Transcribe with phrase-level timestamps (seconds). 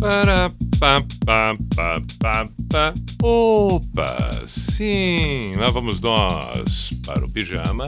[0.00, 0.50] Para,
[0.80, 2.94] pá, pá, pá, pá, pá.
[3.22, 7.86] Opa, sim, lá vamos nós para o pijama.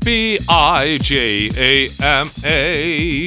[0.00, 0.48] P-I-J-A-M-A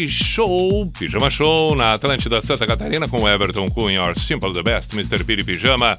[0.09, 5.23] Show, Pijama Show na Atlântida Santa Catarina com Everton Cunha, Simple the Best, Mr.
[5.23, 5.97] Piri Pijama.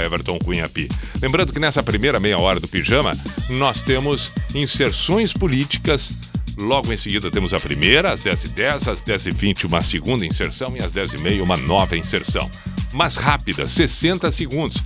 [1.23, 3.13] Lembrando que nessa primeira meia hora do Pijama,
[3.51, 9.81] nós temos inserções políticas Logo em seguida temos a primeira, às 10h10, às 10h20, uma
[9.81, 12.49] segunda inserção e às 10h30, uma nova inserção.
[12.93, 14.85] Mas rápida, 60 segundos.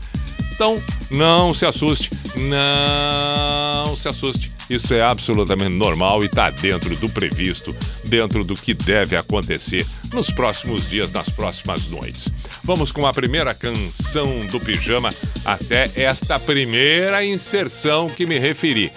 [0.54, 4.52] Então, não se assuste, não se assuste.
[4.70, 10.30] Isso é absolutamente normal e está dentro do previsto, dentro do que deve acontecer nos
[10.30, 12.28] próximos dias, nas próximas noites.
[12.62, 15.10] Vamos com a primeira canção do pijama
[15.44, 18.90] até esta primeira inserção que me referi.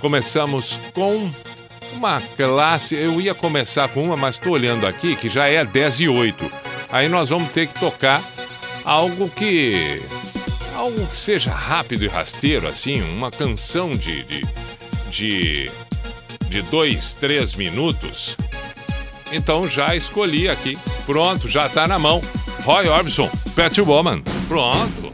[0.00, 1.28] Começamos com
[1.96, 2.94] uma classe.
[2.94, 6.50] Eu ia começar com uma, mas estou olhando aqui que já é 10 e 8.
[6.92, 8.22] Aí nós vamos ter que tocar
[8.84, 9.96] algo que.
[10.74, 14.24] Algo que seja rápido e rasteiro, assim, uma canção de.
[14.24, 14.42] de.
[15.10, 15.70] de,
[16.48, 18.36] de dois, três minutos.
[19.32, 20.78] Então já escolhi aqui.
[21.06, 22.20] Pronto, já está na mão.
[22.64, 24.22] Roy Orbison, Pet Woman.
[24.48, 25.13] Pronto.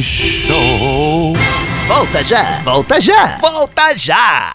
[0.00, 1.34] Show.
[1.86, 4.54] Volta já, volta já, volta já.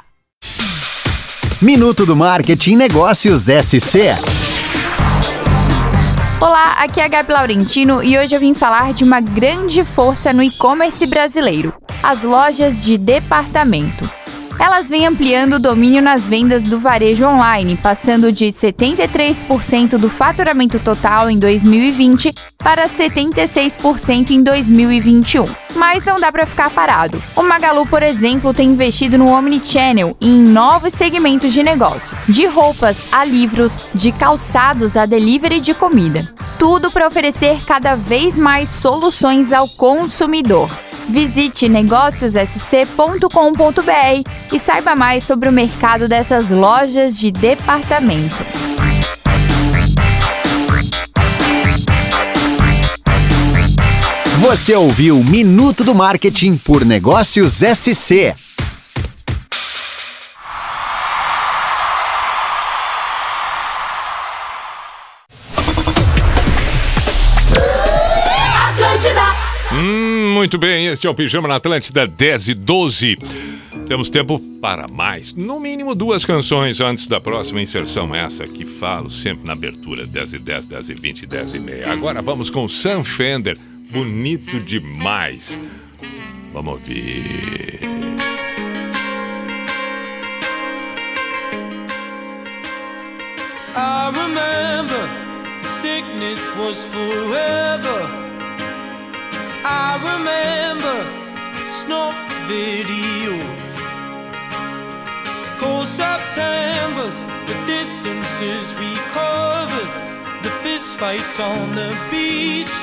[1.61, 4.15] Minuto do Marketing Negócios SC.
[6.41, 10.33] Olá, aqui é a Gabi Laurentino e hoje eu vim falar de uma grande força
[10.33, 11.71] no e-commerce brasileiro:
[12.01, 14.09] as lojas de departamento.
[14.63, 20.79] Elas vêm ampliando o domínio nas vendas do varejo online, passando de 73% do faturamento
[20.79, 25.43] total em 2020 para 76% em 2021.
[25.75, 27.21] Mas não dá para ficar parado.
[27.35, 32.45] O Magalu, por exemplo, tem investido no Omnichannel e em novos segmentos de negócio, de
[32.45, 36.33] roupas a livros, de calçados a delivery de comida.
[36.57, 40.69] Tudo para oferecer cada vez mais soluções ao consumidor.
[41.09, 48.63] Visite negóciossc.com.br e saiba mais sobre o mercado dessas lojas de departamento.
[54.39, 58.35] Você ouviu Minuto do Marketing por Negócios SC.
[70.43, 73.17] Muito bem, este é o Pijama na Atlântida 10 e 12.
[73.87, 79.09] Temos tempo para mais, no mínimo duas canções antes da próxima inserção, essa que falo
[79.09, 81.93] sempre na abertura, 10 e 10, 10 e 20, 10 e meia.
[81.93, 83.57] Agora vamos com Sam Fender,
[83.89, 85.57] bonito demais.
[86.51, 87.79] Vamos ouvir.
[93.77, 95.09] I remember
[95.61, 98.32] the sickness was forever.
[99.65, 100.97] I remember
[101.65, 102.15] snuff
[102.51, 103.39] videos.
[105.57, 107.17] Cold Septembers,
[107.47, 109.89] the distances we covered,
[110.43, 112.75] the fist fights on the beach,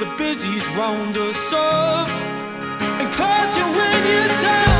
[0.00, 3.08] the busies round us up, and
[3.56, 4.77] you when you're down.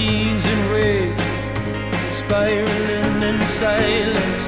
[0.00, 1.24] Teens in rage,
[2.20, 4.40] spiraling in silence,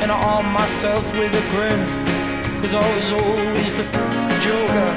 [0.00, 1.82] and I arm myself with a grin,
[2.62, 3.86] cause I was always the
[4.46, 4.90] joker,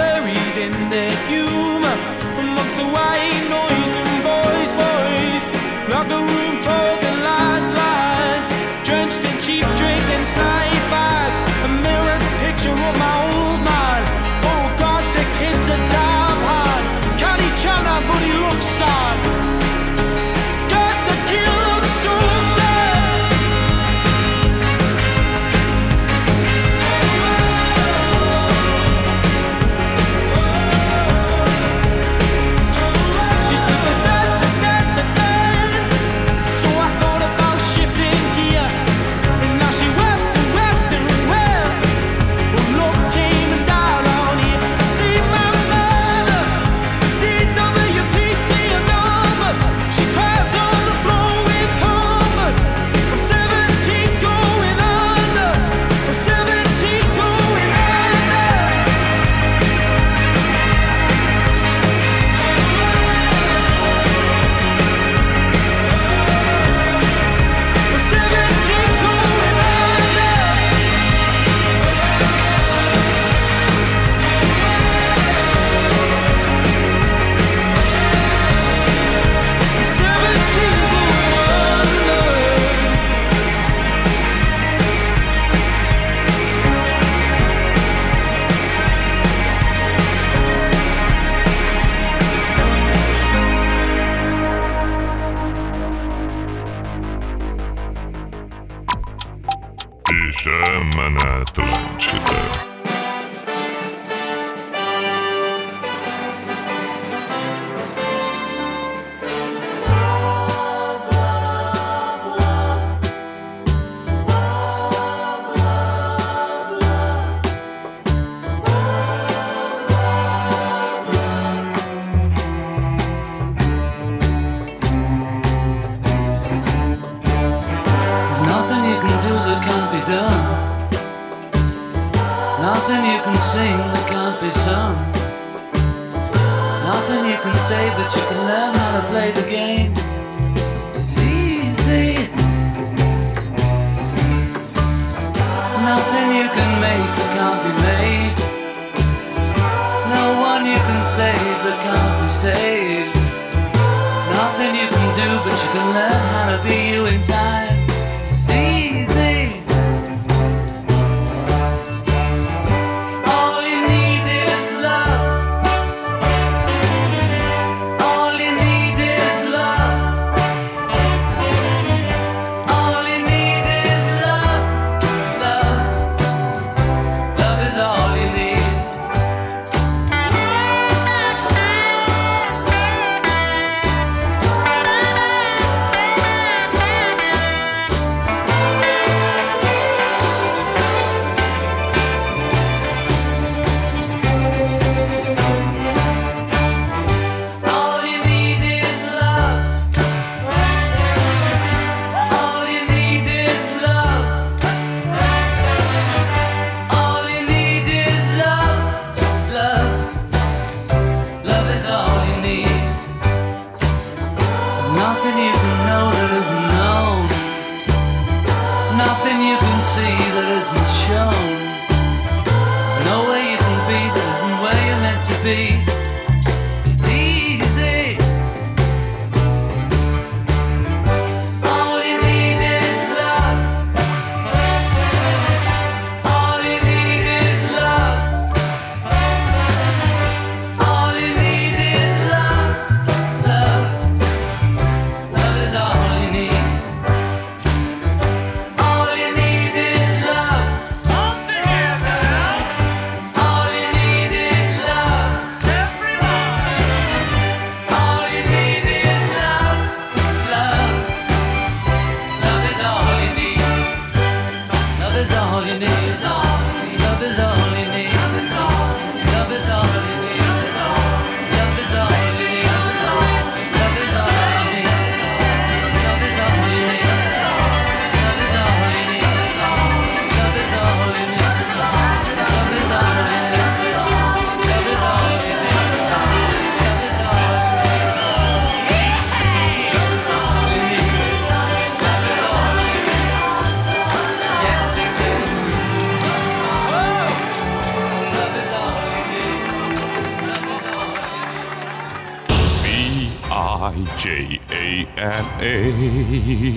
[0.00, 1.96] buried in their humor,
[2.42, 5.44] amongst the white noise and boys, boys,
[6.12, 8.48] the room talking lines, lines,
[8.86, 13.29] drenched in cheap drink and snipe bags, a mirrored picture of my old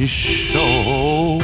[0.07, 1.38] Show.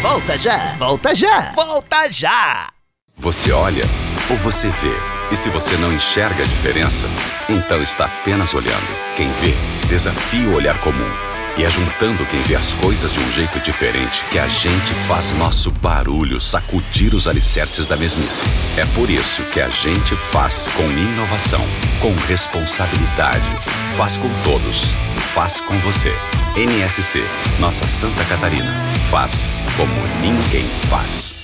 [0.00, 1.52] Volta já, volta já.
[1.52, 2.72] Volta já!
[3.18, 3.84] Você olha
[4.30, 4.94] ou você vê?
[5.30, 7.04] E se você não enxerga a diferença,
[7.46, 8.88] então está apenas olhando.
[9.14, 9.54] Quem vê,
[9.86, 11.10] desafia o olhar comum.
[11.56, 15.32] E é juntando quem vê as coisas de um jeito diferente que a gente faz
[15.32, 18.42] nosso barulho sacudir os alicerces da mesmice.
[18.76, 21.62] É por isso que a gente faz com inovação,
[22.00, 23.48] com responsabilidade.
[23.96, 24.94] Faz com todos.
[25.34, 26.12] Faz com você.
[26.56, 27.22] NSC,
[27.58, 28.74] nossa Santa Catarina.
[29.10, 31.41] Faz como ninguém faz.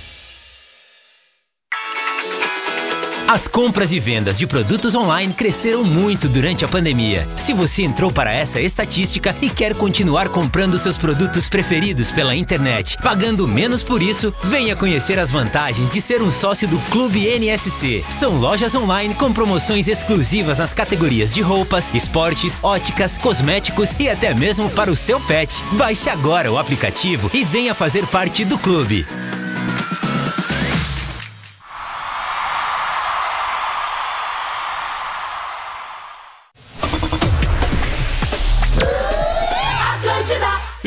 [3.28, 7.28] As compras e vendas de produtos online cresceram muito durante a pandemia.
[7.36, 12.96] Se você entrou para essa estatística e quer continuar comprando seus produtos preferidos pela internet,
[13.02, 18.02] pagando menos por isso, venha conhecer as vantagens de ser um sócio do Clube NSC.
[18.08, 24.32] São lojas online com promoções exclusivas nas categorias de roupas, esportes, óticas, cosméticos e até
[24.32, 25.62] mesmo para o seu pet.
[25.72, 29.04] Baixe agora o aplicativo e venha fazer parte do clube.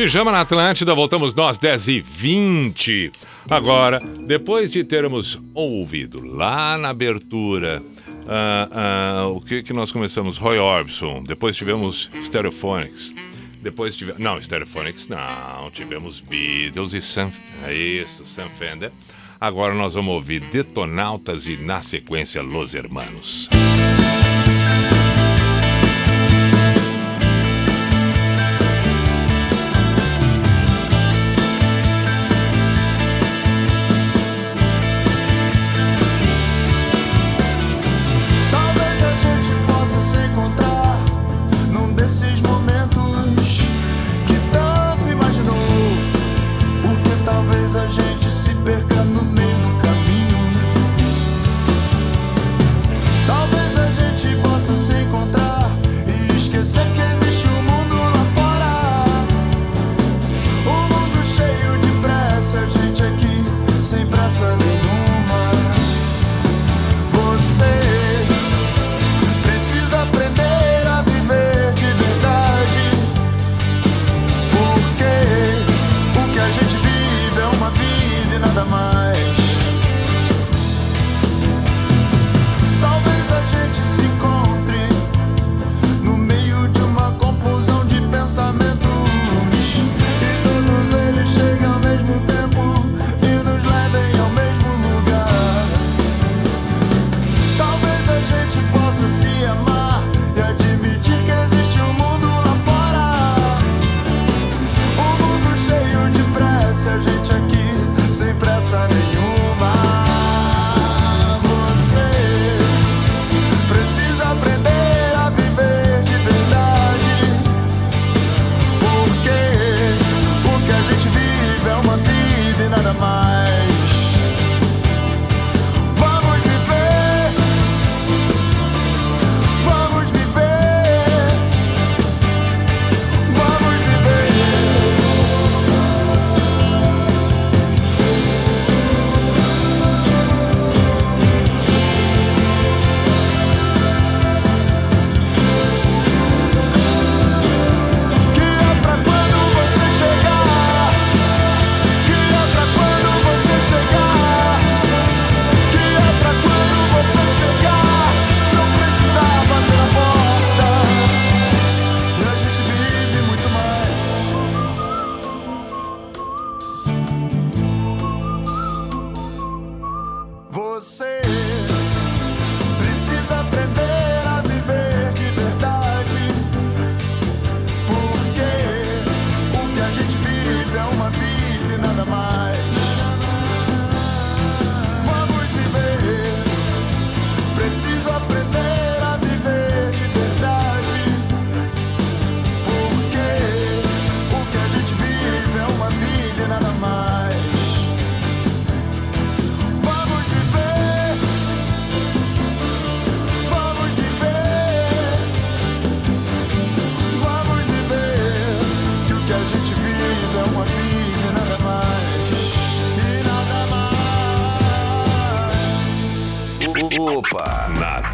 [0.02, 3.12] Pijama na Atlântida, voltamos nós 10 e 20.
[3.48, 7.80] Agora, depois de termos ouvido lá na abertura
[8.28, 10.40] ah, ah, o que que nós começamos?
[10.40, 13.14] Roy Orbison, depois tivemos Stereophonics,
[13.62, 14.20] Depois tivemos.
[14.20, 15.70] Não, Stereophonics não.
[15.70, 17.30] Tivemos Beatles e Sam.
[17.64, 18.92] É isso, Sam Fender.
[19.40, 23.48] Agora nós vamos ouvir Detonautas e, na sequência, Los Hermanos.
[23.52, 25.01] Talvez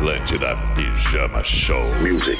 [0.08, 1.84] Atlântida Pijama Show.
[2.02, 2.40] Music.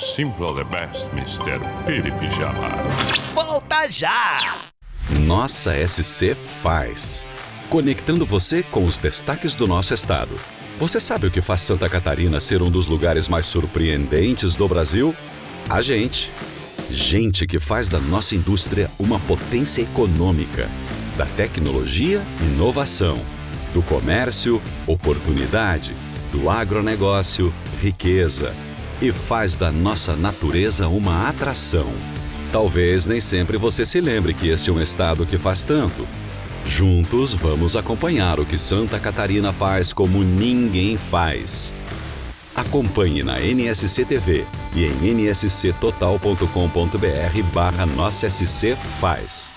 [0.00, 1.60] Simple the best, Mr.
[1.84, 2.70] Piri Pijama.
[3.34, 4.56] Volta já!
[5.20, 7.26] Nossa SC faz.
[7.68, 10.34] Conectando você com os destaques do nosso estado.
[10.78, 15.14] Você sabe o que faz Santa Catarina ser um dos lugares mais surpreendentes do Brasil?
[15.68, 16.32] A gente.
[16.90, 20.68] Gente que faz da nossa indústria uma potência econômica.
[21.16, 23.18] Da tecnologia, inovação.
[23.74, 25.94] Do comércio, oportunidade.
[26.32, 28.54] Do agronegócio, riqueza.
[29.02, 31.90] E faz da nossa natureza uma atração.
[32.52, 36.06] Talvez nem sempre você se lembre que este é um estado que faz tanto.
[36.66, 41.72] Juntos vamos acompanhar o que Santa Catarina faz como ninguém faz.
[42.54, 47.86] Acompanhe na NSC TV e em nsctotal.com.br barra
[49.00, 49.54] Faz.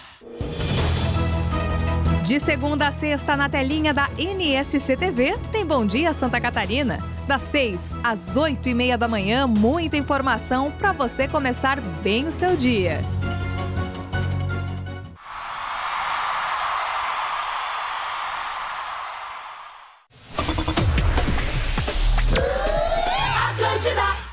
[2.23, 7.12] De segunda a sexta, na telinha da NSC TV, tem Bom Dia Santa Catarina.
[7.27, 12.31] Das 6 às 8 e meia da manhã, muita informação para você começar bem o
[12.31, 12.99] seu dia.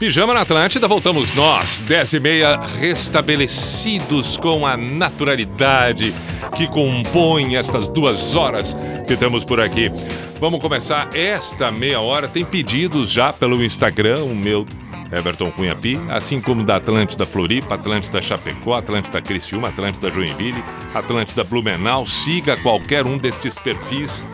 [0.00, 6.14] Pijama na Atlântida, voltamos nós, 10 e meia, restabelecidos com a naturalidade
[6.56, 8.74] que compõe estas duas horas
[9.10, 9.90] que estamos por aqui.
[10.38, 12.28] Vamos começar esta meia hora.
[12.28, 14.64] Tem pedidos já pelo Instagram, o meu
[15.10, 20.62] Everton Cunha Pi, assim como da Atlântida Floripa, Atlântida Chapecó, Atlântida Criciúma, Atlântida Joinville,
[20.94, 22.06] Atlântida Blumenau.
[22.06, 24.24] Siga qualquer um destes perfis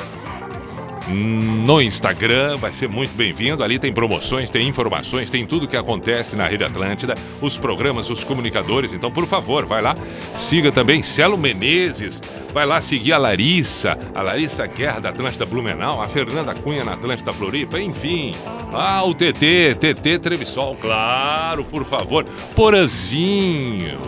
[1.09, 3.62] no Instagram, vai ser muito bem-vindo.
[3.62, 8.25] Ali tem promoções, tem informações, tem tudo que acontece na Rede Atlântida, os programas, os
[8.25, 8.92] comunicadores.
[8.92, 9.97] Então, por favor, vai lá.
[10.35, 12.21] Siga também Celo Menezes,
[12.53, 16.95] vai lá seguir a Larissa, a Larissa Guerra da Atlântida Blumenau, a Fernanda Cunha na
[16.95, 18.33] Atlântida Floripa, enfim.
[18.73, 22.25] Ah, o TT, TT Trevisol, claro, por favor.
[22.55, 23.99] Porazinho,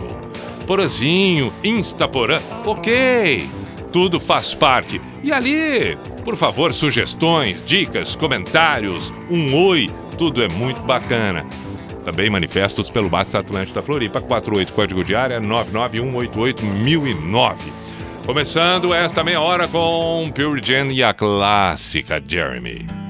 [0.65, 3.58] Porazinho, Instaporã, ok.
[3.91, 5.01] Tudo faz parte.
[5.23, 11.45] E ali, por favor, sugestões, dicas, comentários, um oi, tudo é muito bacana.
[12.05, 17.55] Também manifestos pelo Basta Atlântida Floripa, 48 código de área 991881009.
[18.25, 23.08] Começando esta meia hora com Pure Gen e a clássica Jeremy.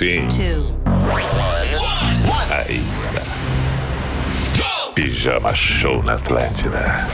[0.00, 0.26] Sim.
[2.48, 3.20] Aí está.
[4.94, 7.06] Pijama Show na Atlântida.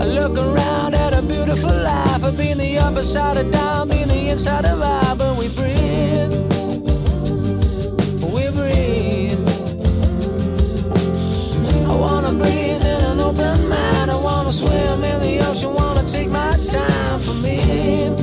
[0.02, 2.02] I look around at a beautiful life.
[2.36, 5.03] Been the side of down, been the inside of I,
[16.14, 18.13] take my time for me.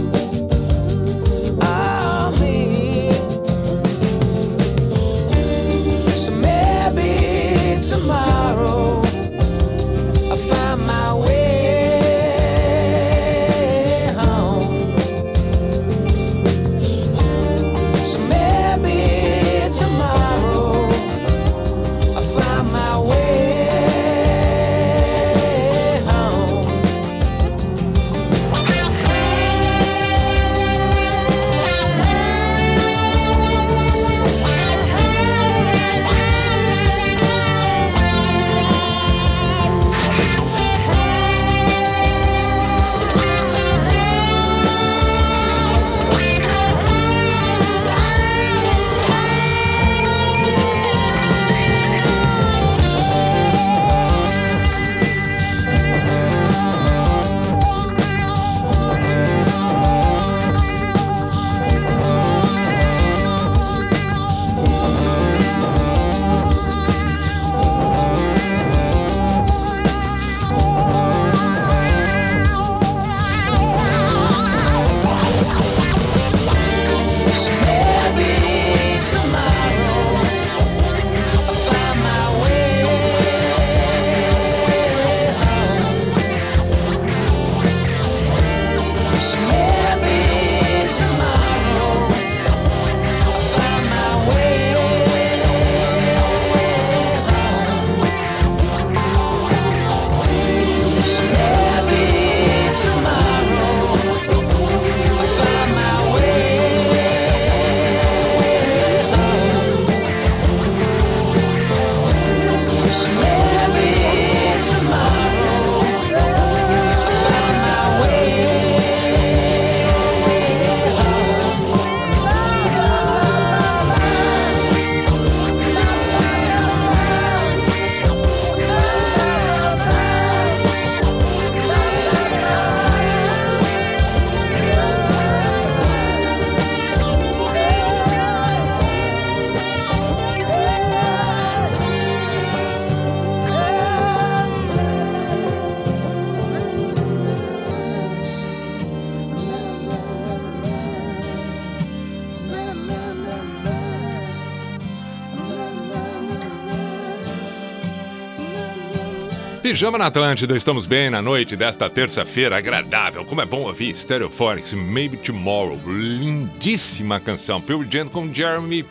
[159.71, 163.23] Pijama na Atlântida, estamos bem na noite desta terça-feira agradável.
[163.23, 165.79] Como é bom ouvir Stereophonics, Maybe Tomorrow.
[165.87, 167.61] Lindíssima canção.
[167.61, 168.85] Pure Gent com Jeremy.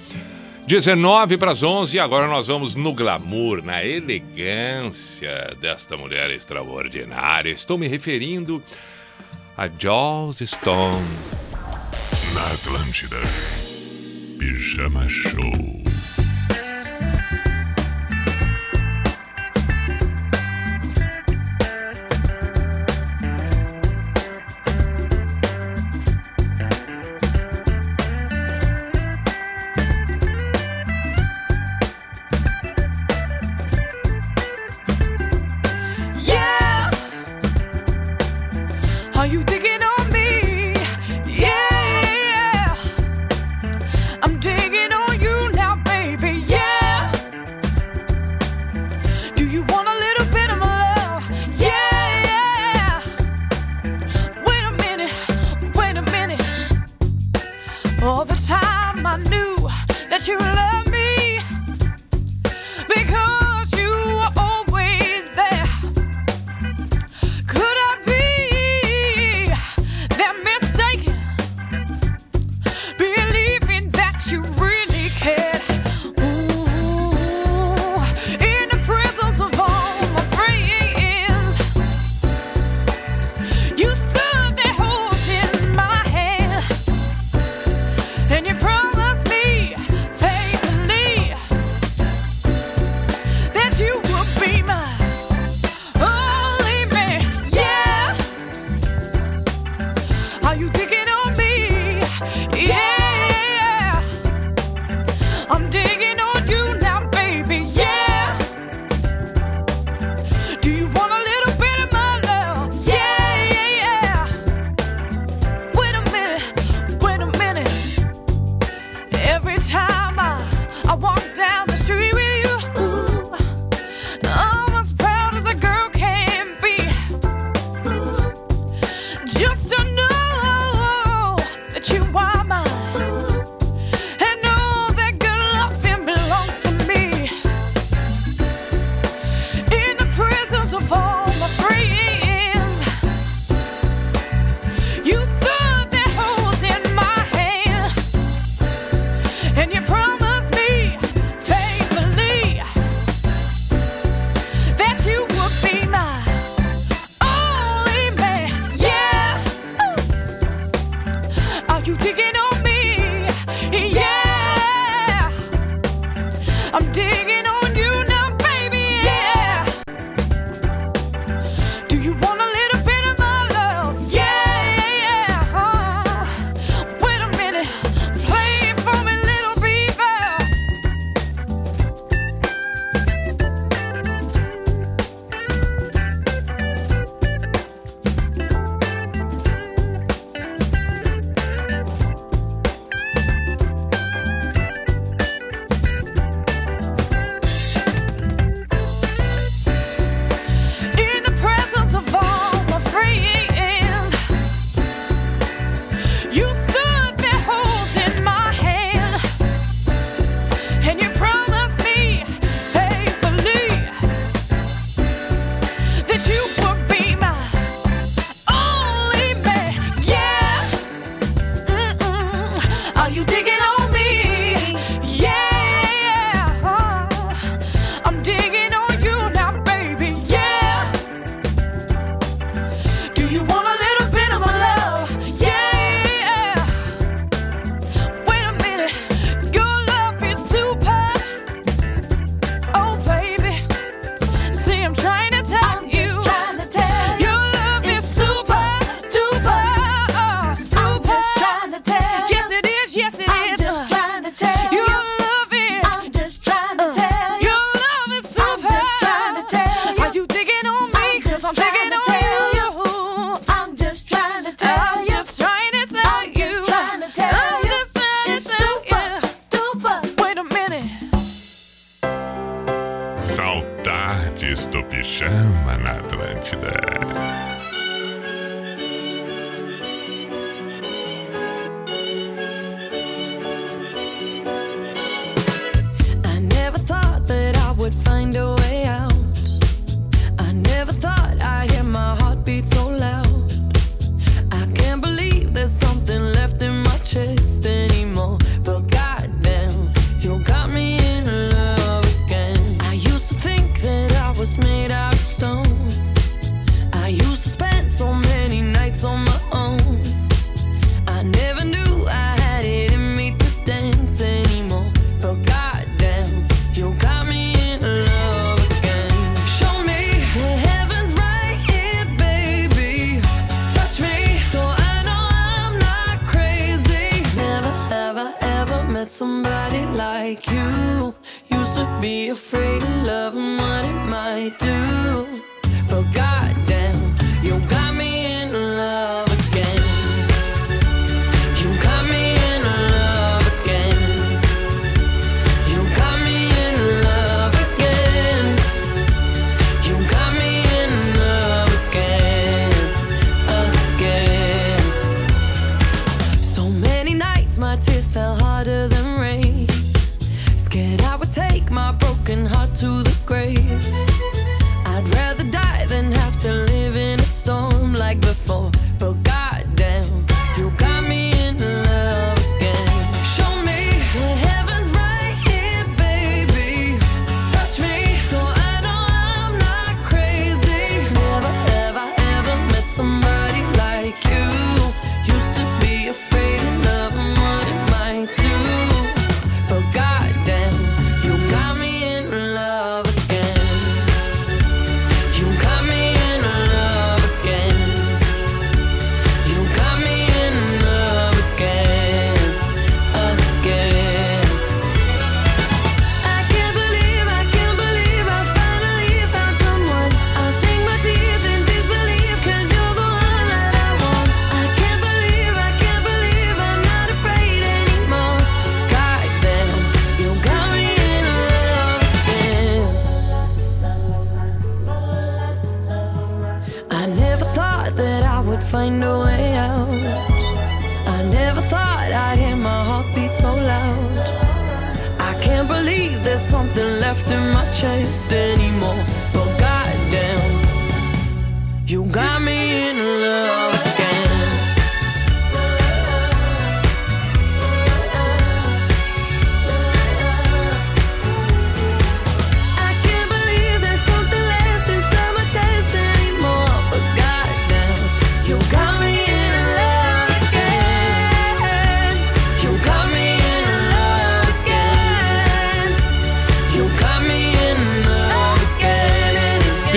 [0.66, 7.50] 19 para as 11 e agora nós vamos no glamour, na elegância desta mulher extraordinária.
[7.50, 8.62] Estou me referindo
[9.58, 11.04] a Joss Stone.
[12.32, 13.18] Na Atlântida.
[14.38, 15.89] Pijama Show.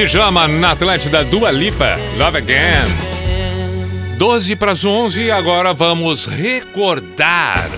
[0.04, 4.18] Pijama na Atlântida, Dua Lipa, Love Again.
[4.18, 7.70] 12 para as 11, agora vamos recordar.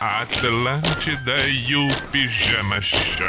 [0.00, 3.24] Atlântida e o Pijama Show.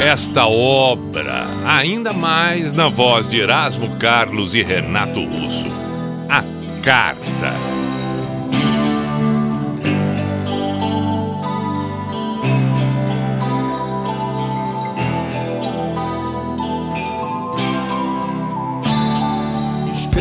[0.00, 5.68] esta obra, ainda mais na voz de Erasmo Carlos e Renato Russo.
[6.28, 6.42] A
[6.82, 7.52] Carta.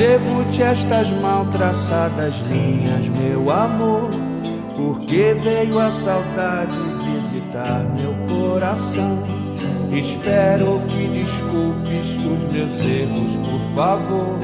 [0.04, 4.10] Escrevo-te estas mal traçadas linhas, meu amor,
[4.76, 6.76] porque veio a saudade
[7.06, 9.18] visitar meu coração.
[9.94, 14.40] Espero que desculpes os meus erros, por favor,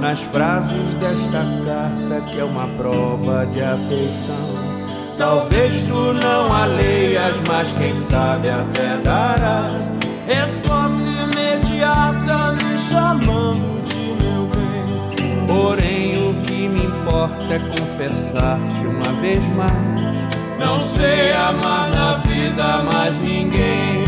[0.00, 4.58] nas frases desta carta que é uma prova de afeição.
[5.16, 9.74] Talvez tu não a leias, mas quem sabe até darás
[10.26, 13.97] resposta imediata me chamando de.
[15.48, 19.98] Porém, o que me importa é confessar-te uma vez mais:
[20.58, 24.04] não sei amar na vida mais ninguém.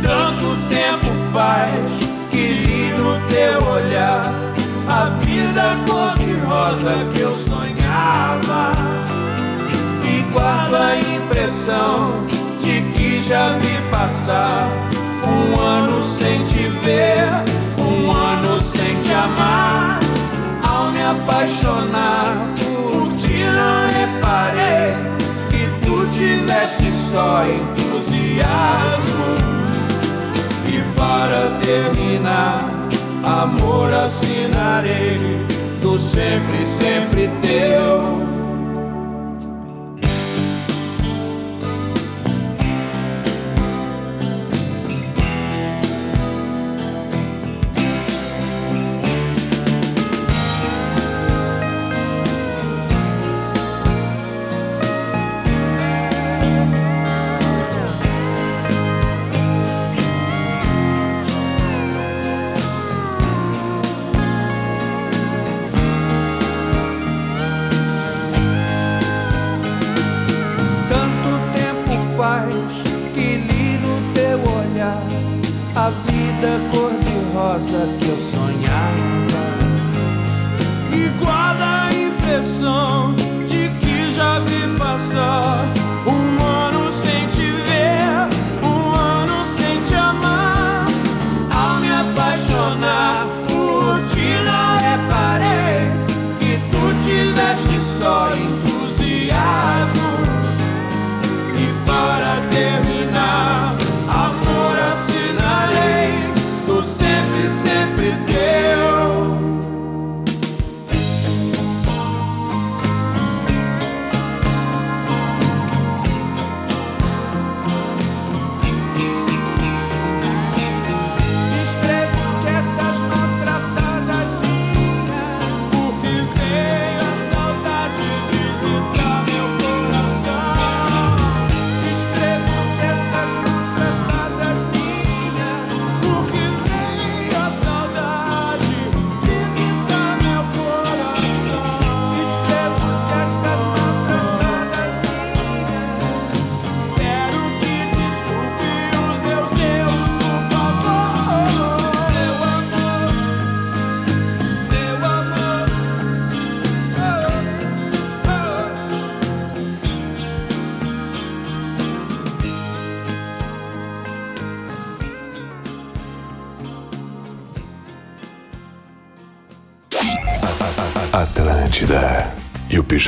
[0.00, 1.72] Tanto tempo faz
[2.30, 4.32] que li no teu olhar
[4.88, 8.72] a vida cor-de-rosa que eu sonhava.
[10.04, 12.26] E guardo a impressão
[12.60, 14.68] de que já vi passar
[15.26, 17.26] um ano sem te ver,
[17.78, 18.51] um ano
[19.02, 20.00] te amar.
[20.62, 24.94] Ao me apaixonar por ti, não reparei
[25.50, 29.32] que tu tiveste só entusiasmo.
[30.66, 32.60] E para terminar,
[33.24, 35.18] amor assinarei
[35.80, 38.31] do sempre, sempre teu.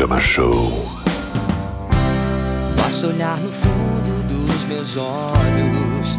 [0.05, 0.87] Pijama Show.
[2.77, 6.19] Basta olhar no fundo dos meus olhos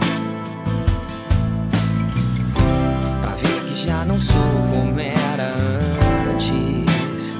[3.21, 5.53] Pra ver que já não sou como era
[6.31, 7.31] antes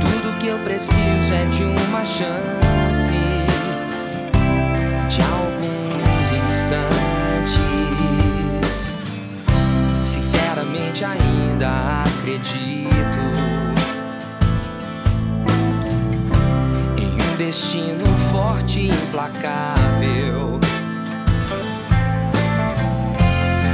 [0.00, 3.12] Tudo que eu preciso é de uma chance,
[5.06, 7.60] de alguns instantes.
[10.06, 13.49] Sinceramente, ainda acredito
[17.50, 20.60] destino forte e implacável.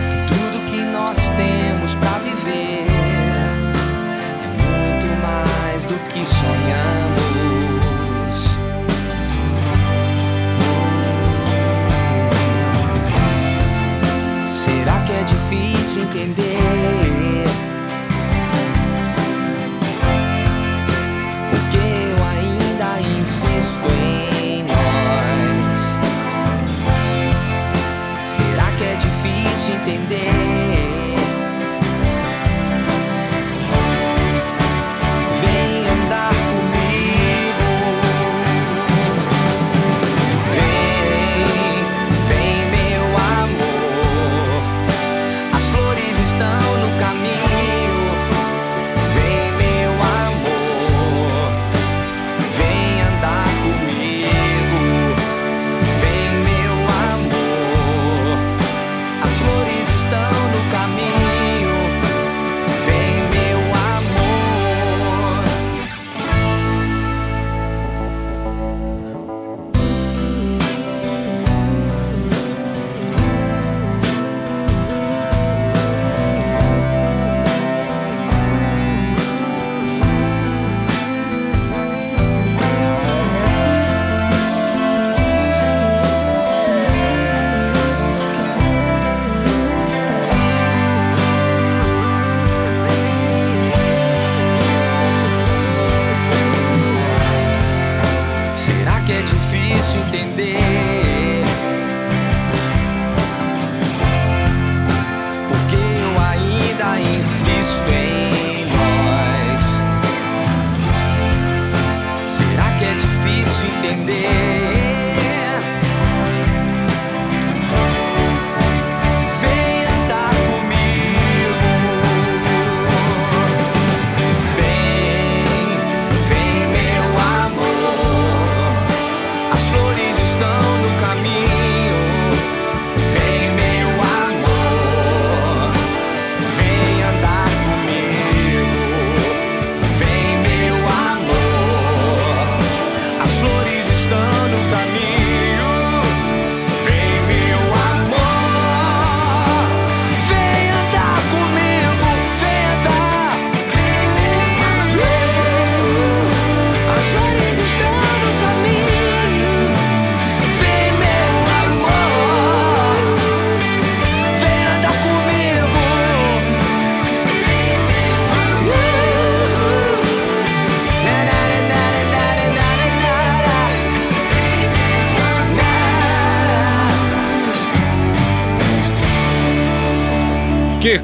[0.08, 2.86] Que tudo que nós temos pra viver
[4.40, 6.86] é muito mais do que sonhamos.
[14.54, 17.05] Será que é difícil entender?
[23.92, 25.80] Em nós.
[28.24, 30.55] Será que é difícil entender?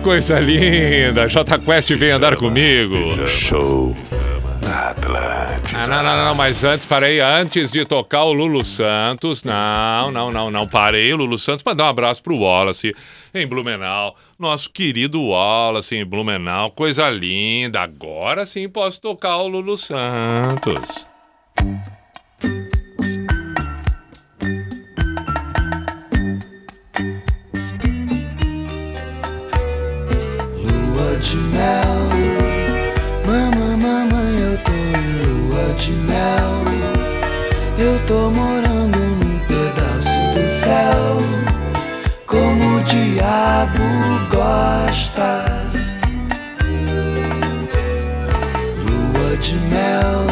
[0.02, 1.28] Coisa linda!
[1.28, 2.96] J Quest vem andar comigo.
[3.26, 3.94] Show.
[5.74, 10.30] Ah, não, não, não, mas antes, parei, antes de tocar o Lulu Santos, não, não,
[10.30, 12.94] não, não, parei o Lulu Santos para dar um abraço pro Wallace
[13.34, 19.76] em Blumenau, nosso querido Wallace em Blumenau, coisa linda, agora sim posso tocar o Lulu
[19.78, 21.06] Santos.
[35.82, 36.62] De mel.
[37.76, 41.18] Eu tô morando num pedaço do céu,
[42.24, 43.82] como o diabo
[44.30, 45.42] gosta.
[48.86, 50.24] Lua de mel,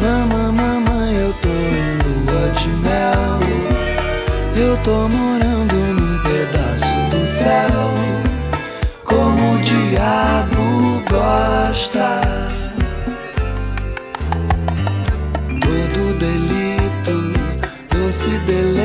[0.00, 3.38] mamãe, mamãe, eu tô em lua de mel.
[4.56, 7.94] Eu tô morando num pedaço do céu
[9.04, 12.29] como o diabo gosta.
[18.20, 18.79] Doce deleite,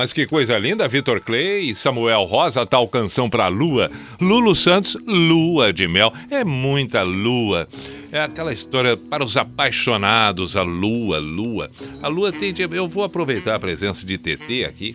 [0.00, 3.90] mas que coisa linda, Vitor Clay, Samuel Rosa, tal canção pra lua.
[4.18, 6.10] Lulu Santos, lua de mel.
[6.30, 7.68] É muita lua.
[8.10, 11.70] É aquela história para os apaixonados, a lua, lua.
[12.02, 12.50] A lua tem.
[12.50, 14.94] de- Eu vou aproveitar a presença de TT aqui.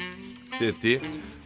[0.57, 0.99] TT,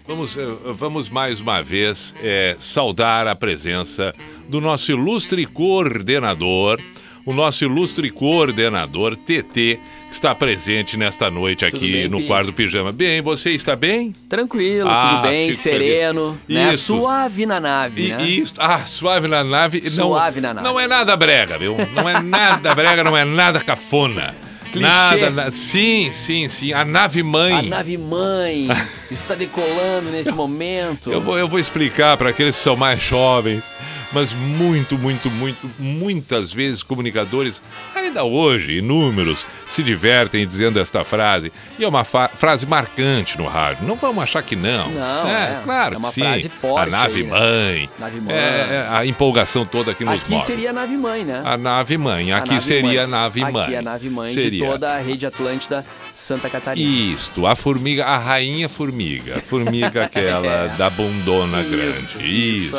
[0.07, 4.15] vamos, eh, vamos mais uma vez eh, saudar a presença
[4.47, 6.79] do nosso ilustre coordenador,
[7.25, 9.79] o nosso ilustre coordenador TT,
[10.11, 12.91] está presente nesta noite aqui bem, no quarto pijama.
[12.91, 14.13] Bem, você está bem?
[14.27, 16.73] Tranquilo, Ah, tudo bem, sereno, né?
[16.73, 18.23] Suave na nave, E, né?
[18.27, 19.87] Isso, ah, suave na nave.
[19.89, 20.67] Suave não, na nave.
[20.67, 21.75] Não é nada brega, viu?
[21.93, 24.35] Não é nada brega, não é nada cafona.
[24.71, 24.87] Clichê.
[24.87, 26.73] Nada, na- sim, sim, sim.
[26.73, 27.53] A nave mãe.
[27.53, 28.67] A nave mãe
[29.09, 31.11] está decolando nesse momento.
[31.11, 33.63] Eu vou, eu vou explicar para aqueles que são mais jovens,
[34.11, 37.59] mas muito, muito, muito, muitas vezes comunicadores,
[38.09, 41.51] ainda hoje, inúmeros, se divertem dizendo esta frase.
[41.77, 43.87] E é uma frase marcante no rádio.
[43.87, 44.89] Não vamos achar que não.
[44.89, 45.61] Não, é.
[45.63, 46.21] claro É uma sim.
[46.21, 47.29] frase forte A nave aí, né?
[47.29, 47.89] mãe.
[47.99, 48.35] Nave mãe.
[48.35, 51.41] É, é, a empolgação toda aqui nos Aqui seria a nave mãe, né?
[51.45, 52.31] A nave mãe.
[52.31, 52.97] A Aqui nave seria mãe.
[52.97, 53.63] a nave mãe.
[53.63, 54.49] Aqui é a nave mãe Seria.
[54.51, 56.89] de toda a rede Atlântida Santa Catarina.
[57.13, 59.37] Isto, a formiga, a rainha formiga.
[59.37, 62.17] A formiga aquela da bundona grande.
[62.55, 62.75] isso.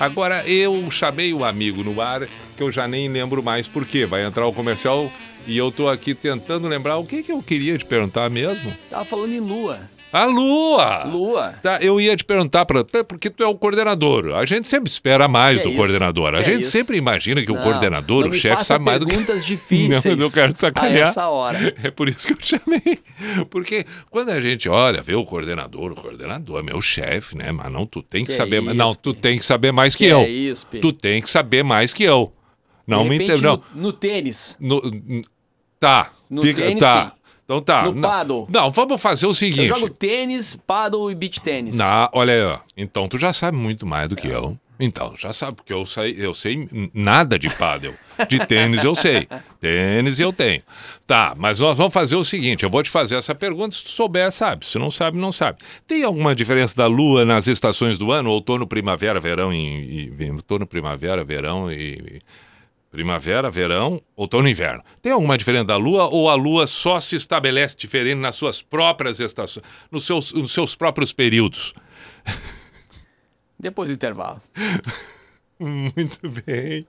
[0.00, 2.22] Agora, eu chamei o amigo no ar,
[2.56, 4.04] que eu já nem lembro mais por quê.
[4.06, 5.10] Vai entrar o comercial
[5.46, 8.72] e eu tô aqui tentando lembrar o que, que eu queria te perguntar mesmo.
[8.90, 9.80] Tava falando em lua.
[10.12, 11.04] A Lua!
[11.06, 11.54] Lua.
[11.62, 14.34] Tá, eu ia te perguntar, pra, porque tu é o coordenador.
[14.34, 15.76] A gente sempre espera mais Que do isso?
[15.78, 16.34] coordenador.
[16.34, 16.70] A gente isso?
[16.70, 19.12] sempre imagina que o Não, coordenador, não o chefe, sabe mais do que.
[19.12, 21.06] perguntas difíceis Não, eu quero sacanear.
[21.06, 21.58] a essa hora.
[21.82, 22.98] É por isso que eu te chamei.
[23.48, 27.50] Porque quando a gente olha, vê o coordenador, o coordenador é meu chefe, né?
[27.50, 28.62] Mas não, tu tem que, Que saber.
[28.62, 30.18] isso, não, tu tem que saber mais que, Que eu.
[30.18, 32.30] é isso, tu tem que saber mais que eu.
[32.86, 33.18] Não me.
[33.18, 33.62] Não.
[33.74, 34.56] No, no tênis.
[34.60, 34.82] No-
[35.78, 36.12] tá.
[36.28, 37.04] No fica, tênis, tá.
[37.04, 37.22] sim.
[37.44, 37.82] Então tá.
[37.82, 38.46] No não, paddle.
[38.50, 39.60] Não, vamos fazer o seguinte.
[39.60, 41.76] Eu jogo tênis, paddle e beach tênis.
[41.76, 42.58] Na, olha aí, ó.
[42.76, 44.56] Então tu já sabe muito mais do que eu.
[44.84, 47.94] Então, já sabe, porque eu sei, eu sei nada de pádel.
[48.28, 49.28] De tênis eu sei.
[49.60, 50.60] Tênis eu tenho.
[51.06, 53.90] Tá, mas nós vamos fazer o seguinte: eu vou te fazer essa pergunta, se tu
[53.90, 54.66] souber, sabe.
[54.66, 55.58] Se não sabe, não sabe.
[55.86, 58.30] Tem alguma diferença da lua nas estações do ano?
[58.30, 60.12] Outono, primavera, verão e.
[60.18, 62.20] e outono, primavera, verão e.
[62.92, 64.84] Primavera, verão, outono e inverno.
[65.00, 69.18] Tem alguma diferença da Lua ou a Lua só se estabelece diferente nas suas próprias
[69.18, 71.72] estações, nos seus, nos seus próprios períodos?
[73.58, 74.42] Depois do intervalo.
[75.58, 76.86] Muito bem.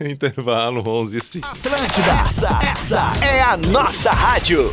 [0.00, 1.46] Intervalo 11 e 5.
[1.48, 4.72] Atlântida, essa, essa é a nossa rádio.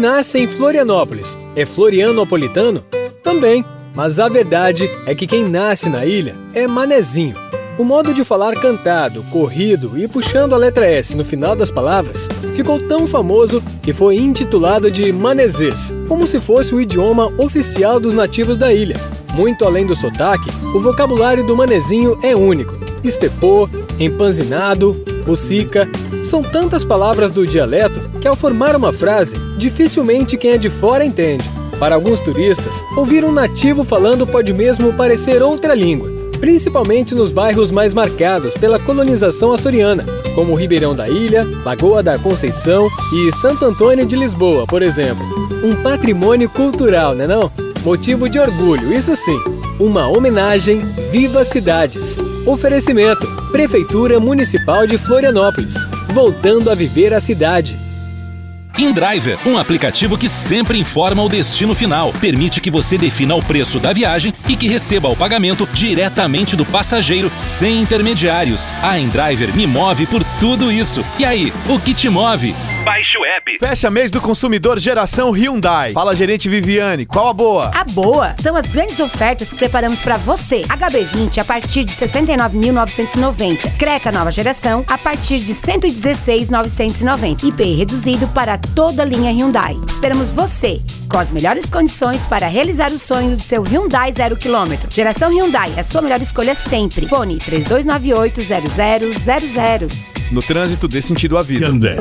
[0.00, 2.82] nasce em Florianópolis é florianopolitano?
[3.22, 7.36] Também, mas a verdade é que quem nasce na ilha é manezinho.
[7.78, 12.28] O modo de falar cantado, corrido e puxando a letra S no final das palavras
[12.54, 18.14] ficou tão famoso que foi intitulado de manezês, como se fosse o idioma oficial dos
[18.14, 18.96] nativos da ilha.
[19.34, 22.74] Muito além do sotaque, o vocabulário do manezinho é único.
[23.04, 23.68] Estepô,
[24.00, 25.88] empanzinado, bucica,
[26.24, 31.04] são tantas palavras do dialeto que ao formar uma frase, dificilmente quem é de fora
[31.04, 31.44] entende.
[31.78, 37.70] Para alguns turistas, ouvir um nativo falando pode mesmo parecer outra língua, principalmente nos bairros
[37.70, 44.06] mais marcados pela colonização açoriana, como Ribeirão da Ilha, Lagoa da Conceição e Santo Antônio
[44.06, 45.24] de Lisboa, por exemplo.
[45.62, 47.50] Um patrimônio cultural, né não?
[47.82, 49.59] Motivo de orgulho, isso sim.
[49.80, 52.18] Uma homenagem Viva Cidades.
[52.46, 55.74] Oferecimento: Prefeitura Municipal de Florianópolis.
[56.12, 57.78] Voltando a viver a cidade.
[58.82, 62.12] InDriver, um aplicativo que sempre informa o destino final.
[62.14, 66.64] Permite que você defina o preço da viagem e que receba o pagamento diretamente do
[66.64, 68.72] passageiro, sem intermediários.
[68.82, 71.04] A InDriver me move por tudo isso.
[71.18, 72.54] E aí, o que te move?
[72.84, 73.58] Baixe o app.
[73.60, 75.90] Fecha mês do consumidor geração Hyundai.
[75.90, 77.70] Fala gerente Viviane, qual a boa?
[77.74, 80.62] A boa são as grandes ofertas que preparamos para você.
[80.62, 83.76] HB20 a partir de 69.990.
[83.76, 87.44] Creta nova geração a partir de 116.990.
[87.44, 89.76] IPI reduzido para toda a linha Hyundai.
[89.86, 94.88] Esperamos você com as melhores condições para realizar o sonho do seu Hyundai zero quilômetro.
[94.90, 97.08] Geração Hyundai, a sua melhor escolha sempre.
[97.08, 99.88] Fone 3298 0000.
[100.30, 101.66] No trânsito dê sentido à vida.
[101.66, 101.96] Hyundai.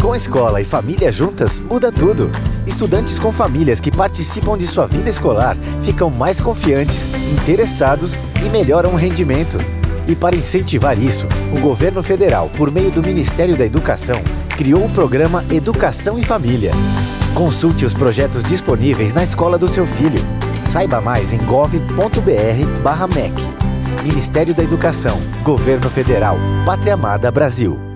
[0.00, 2.30] Com escola e família juntas, muda tudo.
[2.66, 8.92] Estudantes com famílias que participam de sua vida escolar ficam mais confiantes, interessados e melhoram
[8.92, 9.58] o rendimento.
[10.10, 14.20] E para incentivar isso, o governo federal, por meio do Ministério da Educação,
[14.56, 16.72] criou o programa Educação em Família.
[17.32, 20.20] Consulte os projetos disponíveis na escola do seu filho.
[20.64, 23.34] Saiba mais em gov.br/mec.
[24.02, 26.36] Ministério da Educação, Governo Federal,
[26.66, 27.89] Pátria Amada Brasil.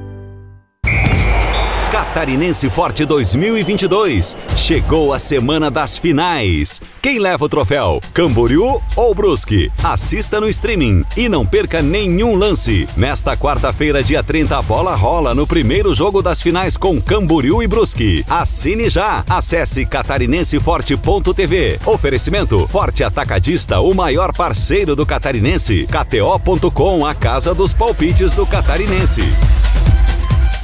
[2.14, 4.38] Catarinense Forte 2022.
[4.56, 6.80] Chegou a semana das finais.
[7.02, 8.00] Quem leva o troféu?
[8.14, 9.68] Camboriú ou Brusque?
[9.82, 12.86] Assista no streaming e não perca nenhum lance.
[12.96, 17.66] Nesta quarta-feira, dia 30, a bola rola no primeiro jogo das finais com Camboriú e
[17.66, 18.24] Brusque.
[18.30, 19.24] Assine já.
[19.28, 21.80] Acesse catarinenseforte.tv.
[21.84, 25.88] Oferecimento Forte Atacadista, o maior parceiro do catarinense.
[25.88, 29.22] KTO.com, a casa dos palpites do catarinense.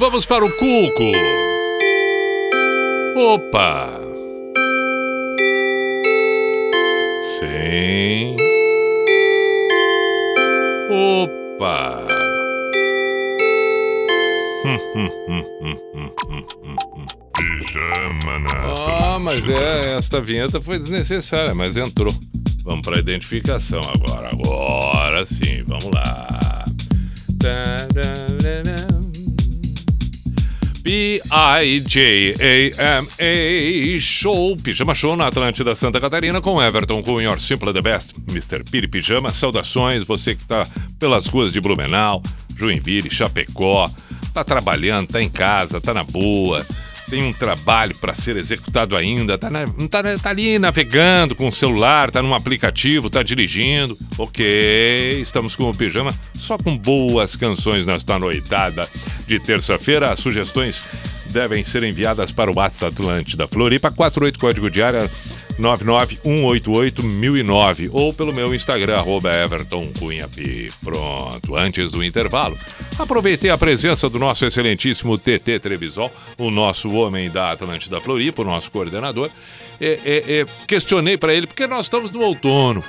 [0.00, 1.12] Vamos para o Cuco.
[3.16, 4.00] Opa.
[7.38, 8.36] Sim.
[10.90, 12.06] Opa.
[17.40, 18.50] Pijama na
[19.14, 22.12] Ah, mas é, esta vinheta foi desnecessária, mas entrou.
[22.64, 24.28] Vamos para identificação agora.
[24.30, 26.30] Agora sim, vamos lá.
[32.20, 38.14] P-I-J-A-M-A Show, Pijama Show na Atlântida Santa Catarina com Everton Cunha, Your Simple the Best,
[38.30, 38.64] Mr.
[38.70, 40.62] Piri Pijama, saudações, você que tá
[40.98, 42.22] pelas ruas de Blumenau,
[42.58, 43.88] Joinville, Chapecó,
[44.34, 46.64] tá trabalhando, tá em casa, tá na boa,
[47.10, 51.52] tem um trabalho para ser executado ainda, tá, na- tá, tá ali navegando com o
[51.52, 53.98] celular, tá num aplicativo, tá dirigindo.
[54.16, 58.88] Ok, estamos com o pijama só com boas canções nesta noitada
[59.26, 60.10] de terça-feira.
[60.12, 60.82] As sugestões
[61.32, 65.10] devem ser enviadas para o WhatsApp Atlântida Floripa 48 código de área
[65.60, 69.30] 991881009 ou pelo meu Instagram, arroba.
[70.82, 72.56] Pronto, antes do intervalo,
[72.98, 78.44] aproveitei a presença do nosso excelentíssimo TT Trevisol, o nosso homem da Atlântida Floripa, o
[78.44, 79.30] nosso coordenador.
[79.80, 82.82] E, e- e questionei para ele, porque nós estamos no outono.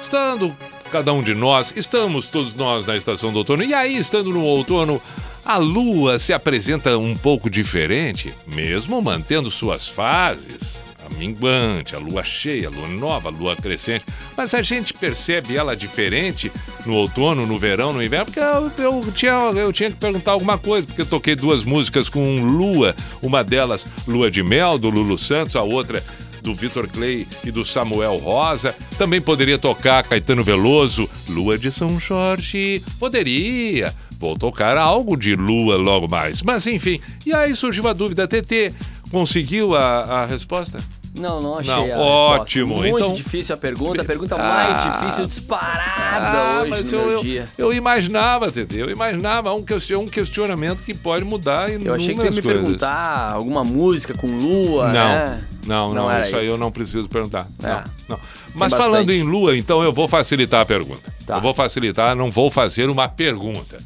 [0.00, 0.54] Estando
[0.90, 4.42] cada um de nós, estamos todos nós na estação do outono, e aí, estando no
[4.42, 5.00] outono,
[5.44, 10.80] a lua se apresenta um pouco diferente, mesmo mantendo suas fases.
[11.04, 14.04] A minguante, a lua cheia, a lua nova, a lua crescente.
[14.36, 16.50] Mas a gente percebe ela diferente
[16.86, 20.58] no outono, no verão, no inverno, porque eu, eu tinha, eu tinha que perguntar alguma
[20.58, 25.18] coisa, porque eu toquei duas músicas com lua, uma delas Lua de Mel, do Lulu
[25.18, 26.02] Santos, a outra
[26.42, 28.74] do Vitor Clay e do Samuel Rosa.
[28.98, 32.82] Também poderia tocar Caetano Veloso, Lua de São Jorge.
[32.98, 33.94] Poderia.
[34.18, 36.42] Vou tocar algo de lua logo mais.
[36.42, 38.72] Mas enfim, e aí surgiu a dúvida, TT,
[39.12, 40.78] conseguiu a, a resposta?
[41.18, 42.90] Não, não achei Não, a ótimo, resposta.
[42.90, 44.38] Muito então- difícil a pergunta, a pergunta Ah.
[44.38, 47.44] mais difícil disparada Ah, hoje mas eu, eu, dia.
[47.58, 49.62] eu imaginava, TT, eu imaginava um,
[49.98, 52.62] um questionamento que pode mudar em Eu achei que tu ia me coisas.
[52.62, 55.36] perguntar alguma música com lua, Não, né?
[55.66, 57.46] não, não, Não isso aí eu não preciso perguntar.
[57.62, 57.68] É.
[57.68, 58.20] Não, não.
[58.54, 61.12] Mas falando em lua, então eu vou facilitar a pergunta.
[61.26, 61.34] Tá.
[61.36, 63.76] Eu vou facilitar, não vou fazer uma pergunta.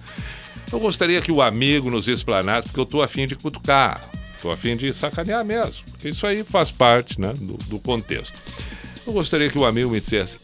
[0.73, 4.01] Eu gostaria que o amigo nos explanasse, porque eu tô afim de cutucar.
[4.41, 5.85] Tô afim de sacanear mesmo.
[5.91, 8.39] Porque isso aí faz parte né, do, do contexto.
[9.07, 10.39] Eu gostaria que o amigo me dissesse.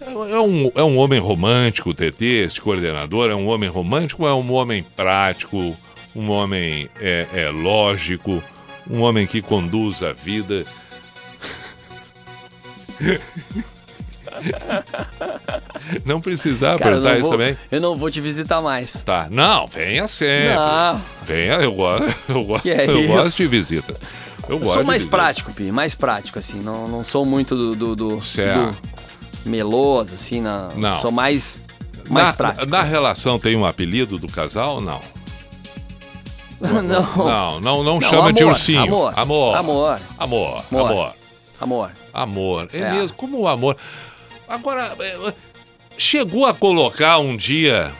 [0.00, 3.30] É um, é um homem romântico, o TT, este coordenador?
[3.30, 5.76] É um homem romântico ou é um homem prático?
[6.14, 8.42] Um homem é, é lógico?
[8.90, 10.64] Um homem que conduz a vida?
[16.04, 17.56] Não precisava Cara, eu perguntar não isso vou- também?
[17.70, 18.92] Eu não vou te visitar mais.
[19.04, 19.28] Tá.
[19.30, 20.54] Não, venha sempre.
[20.54, 21.02] Não.
[21.24, 23.96] Venha, eu gosto, eu gosto, Que é eu gosto de visitas.
[24.48, 25.10] Eu, Eu sou de mais visitas.
[25.20, 26.60] prático, Pi, mais prático, assim.
[26.60, 28.20] Não, não sou muito do, do, do, do
[29.46, 30.40] meloso, assim.
[30.40, 30.94] Na, Não.
[30.94, 31.64] Sou mais,
[32.10, 32.66] mais na, prático.
[32.70, 35.00] Na relação tem um apelido do casal não?
[36.60, 36.82] Não.
[36.82, 38.80] Não, não, não, Não, chama de amor, ursinho.
[38.82, 39.56] amor, Amor.
[39.56, 39.98] amor.
[40.18, 40.62] Amor.
[40.70, 40.82] Amor.
[40.90, 41.12] Amor.
[41.60, 41.90] Amor.
[42.12, 42.68] Amor.
[42.72, 42.92] É, É.
[42.92, 43.76] mesmo, como o amor.
[44.48, 45.32] Agora, é,
[45.96, 47.90] chegou a colocar um dia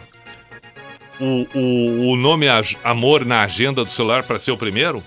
[1.21, 2.47] o, o, o nome
[2.83, 5.03] amor na agenda do celular para ser o primeiro?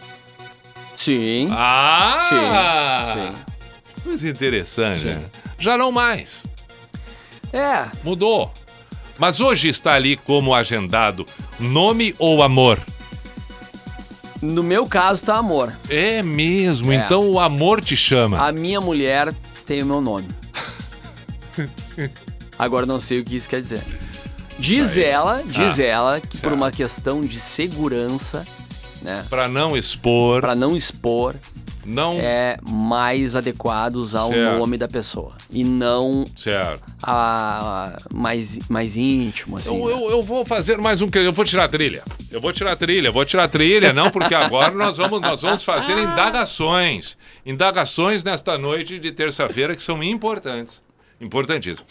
[0.95, 1.49] Sim.
[1.51, 2.19] Ah!
[2.21, 4.01] Sim, sim.
[4.03, 5.07] Coisa interessante, Sim.
[5.07, 5.21] né?
[5.59, 6.43] Já não mais.
[7.53, 7.85] É.
[8.03, 8.51] Mudou.
[9.17, 11.25] Mas hoje está ali como agendado
[11.59, 12.79] nome ou amor?
[14.41, 15.73] No meu caso tá amor.
[15.89, 16.97] É mesmo, É.
[16.97, 18.39] então o amor te chama.
[18.47, 19.33] A minha mulher
[19.65, 20.27] tem o meu nome.
[22.59, 23.81] Agora não sei o que isso quer dizer.
[24.59, 25.03] Diz aí.
[25.03, 26.53] ela, diz Ah, ela que por certo.
[26.55, 28.45] uma questão de segurança,
[29.03, 29.23] né?
[29.29, 30.41] Para não expor.
[30.41, 31.35] Para não expor,
[31.85, 34.57] não é mais adequado usar o Certo.
[34.57, 36.81] nome da pessoa e não Certo.
[37.03, 39.79] a, a mais mais íntimo assim.
[39.79, 42.01] Eu, eu, eu vou fazer mais um que eu vou tirar a trilha.
[42.31, 45.41] Eu vou tirar a trilha, vou tirar a trilha, não, porque agora nós vamos, nós
[45.43, 47.15] vamos fazer indagações.
[47.45, 50.81] Indagações nesta noite de terça-feira que são importantes.
[51.19, 51.83] Importantíssimas.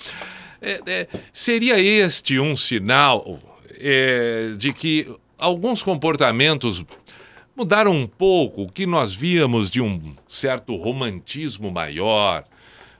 [0.60, 3.38] É, é, seria este um sinal
[3.78, 5.06] é, de que
[5.38, 6.82] alguns comportamentos
[7.54, 12.44] mudaram um pouco, o que nós víamos de um certo romantismo maior,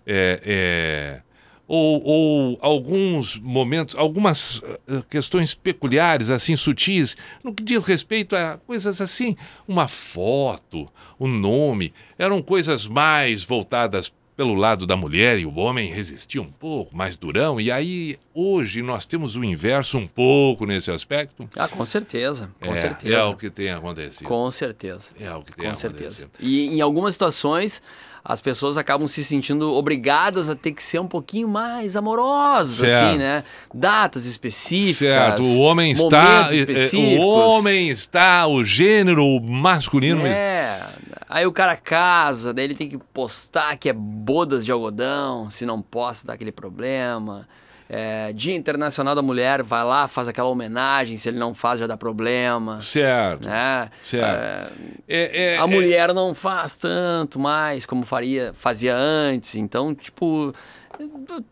[0.06, 1.22] é, é,
[1.68, 8.58] ou, ou alguns momentos, algumas eh, questões peculiares, assim, sutis, no que diz respeito a
[8.64, 9.36] coisas assim,
[9.66, 10.88] uma foto,
[11.18, 16.50] o nome, eram coisas mais voltadas pelo lado da mulher e o homem resistia um
[16.50, 21.48] pouco, mais durão, e aí hoje nós temos o inverso um pouco nesse aspecto.
[21.56, 23.14] Ah, com certeza, com é, certeza.
[23.14, 24.26] É o que tem acontecido.
[24.26, 25.14] Com certeza.
[25.18, 25.96] É o que tem Com acontecido.
[25.98, 26.30] certeza.
[26.38, 27.80] E em algumas situações,
[28.28, 33.04] as pessoas acabam se sentindo obrigadas a ter que ser um pouquinho mais amorosas, Certo.
[33.04, 33.44] assim, né?
[33.72, 34.96] Datas específicas.
[34.98, 36.46] Certo, o homem está.
[36.50, 37.24] específicos.
[37.24, 40.26] O homem está, o gênero masculino.
[40.26, 40.84] É.
[41.28, 45.64] Aí o cara casa, daí ele tem que postar que é bodas de algodão, se
[45.64, 47.46] não posta dá aquele problema.
[47.88, 51.86] É, Dia Internacional da Mulher, vai lá, faz aquela homenagem, se ele não faz já
[51.86, 52.80] dá problema.
[52.80, 53.44] Certo.
[53.44, 53.88] Né?
[54.02, 54.72] Certo.
[55.08, 60.52] É, É, a mulher não faz tanto mais como faria, fazia antes, então, tipo,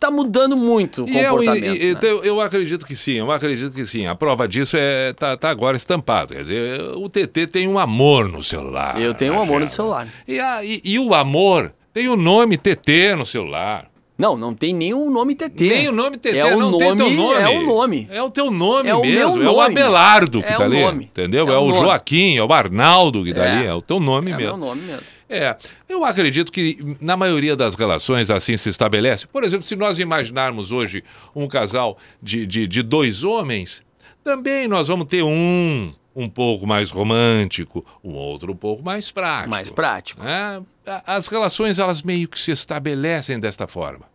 [0.00, 1.82] tá mudando muito o E eu, comportamento.
[1.82, 2.00] e- né?
[2.02, 4.06] eu, eu acredito que sim, eu acredito que sim.
[4.06, 6.34] A prova disso é tá, tá agora estampado.
[6.34, 9.00] Quer dizer, o TT tem um amor no celular.
[9.00, 9.68] Eu tenho um amor no Angela.
[9.68, 10.08] celular.
[10.26, 13.86] E, a- e- e o amor tem o nome TT no celular.
[14.16, 15.68] Não, não tem nenhum nome TT.
[15.68, 17.34] Nem o nome TT, é o não nome, tem teu nome.
[17.40, 18.08] É o nome.
[18.12, 19.36] É o teu nome É o mesmo.
[19.36, 19.60] meu É o nome.
[19.72, 20.80] Abelardo que É tá o ali.
[20.80, 21.04] nome.
[21.04, 21.48] Entendeu?
[21.48, 21.80] É É, o o nome.
[21.80, 23.50] Joaquim, é o Arnaldo que tá É.
[23.56, 23.66] ali.
[23.66, 24.56] É o teu nome É mesmo.
[24.56, 25.02] meu nome mesmo.
[25.28, 25.56] É,
[25.88, 29.26] eu acredito que na maioria das relações assim se estabelece.
[29.26, 31.02] Por exemplo, se nós imaginarmos hoje
[31.34, 33.82] um casal de, de, de dois homens,
[34.22, 39.50] também nós vamos ter um um pouco mais romântico, um outro um pouco mais prático.
[39.50, 40.22] Mais prático.
[40.24, 44.06] É, as relações elas meio que se estabelecem desta forma.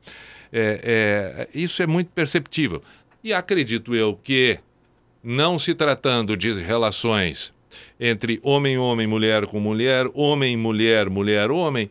[0.51, 2.81] É, é, isso é muito perceptível.
[3.23, 4.59] E acredito eu que,
[5.23, 7.53] não se tratando de relações
[7.99, 11.89] entre homem-homem, mulher com mulher, homem-mulher, mulher-homem,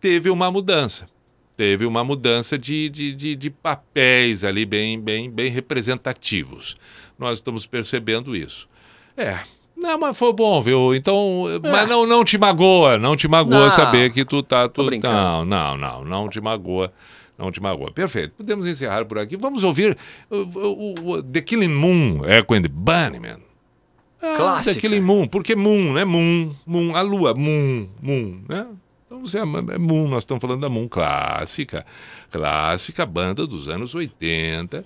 [0.00, 1.08] teve uma mudança.
[1.56, 6.76] Teve uma mudança de, de, de, de papéis ali bem, bem, bem representativos.
[7.18, 8.68] Nós estamos percebendo isso.
[9.16, 9.40] É.
[9.80, 10.94] Não, mas foi bom, viu?
[10.94, 13.70] Então, mas não, não te magoa, não te magoa Não.
[13.70, 14.68] saber que tu tá...
[14.68, 16.92] Tu, não, não, não, não te magoa.
[17.38, 17.90] Não te magoa.
[17.90, 18.34] Perfeito.
[18.36, 19.34] Podemos encerrar por aqui.
[19.36, 19.96] Vamos ouvir
[20.30, 23.38] o, o- o- The Killing Moon, Echo and the Bunnymen.
[24.20, 24.74] Ah, Clássica.
[24.74, 25.26] The Killing Moon.
[25.26, 26.04] Porque Moon, né?
[26.04, 28.66] Moon, Moon, a lua, Moon, Moon, né?
[29.06, 31.86] Então, você é, é Moon, nós estamos falando da Moon clássica.
[32.30, 34.84] Clássica, banda dos anos 80,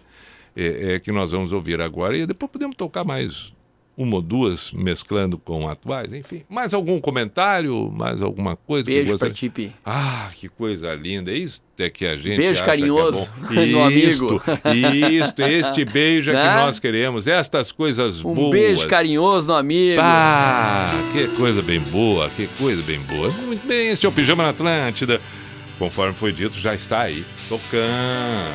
[0.57, 2.17] é, é, que nós vamos ouvir agora.
[2.17, 3.53] E depois podemos tocar mais
[3.97, 6.43] uma ou duas, mesclando com atuais, enfim.
[6.49, 7.93] Mais algum comentário?
[7.97, 8.87] Mais alguma coisa?
[8.87, 9.73] que Beijo gostaria- pra ti, Pi.
[9.85, 11.33] ah, que coisa linda.
[11.33, 12.37] Isso é que a gente.
[12.37, 13.73] Beijo carinhoso que é bom.
[13.79, 14.43] no amigo.
[15.25, 16.55] Isto, este beijo é que Né?
[16.57, 17.27] nós queremos.
[17.29, 18.51] Estas coisas Um boas.
[18.51, 20.01] beijo carinhoso no amigo.
[20.03, 23.31] Ah, que coisa bem boa, que coisa bem boa.
[23.31, 25.21] Muito bem, este é o Pijama na Atlântida.
[25.79, 28.55] Conforme foi dito, já está aí, tocando.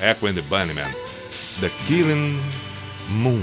[0.00, 0.84] Echo and the Bunnymen.
[1.60, 2.38] The Killing
[3.08, 3.42] Moon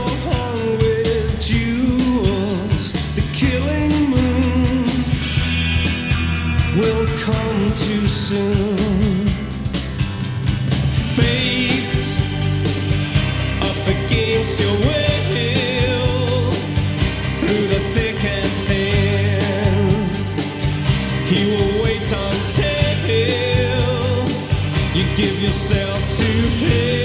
[7.21, 9.27] come too soon.
[11.15, 12.03] Fate
[13.61, 16.51] up against your will
[17.37, 19.75] through the thick and thin.
[21.29, 22.81] He will wait until
[24.95, 27.00] you give yourself to him.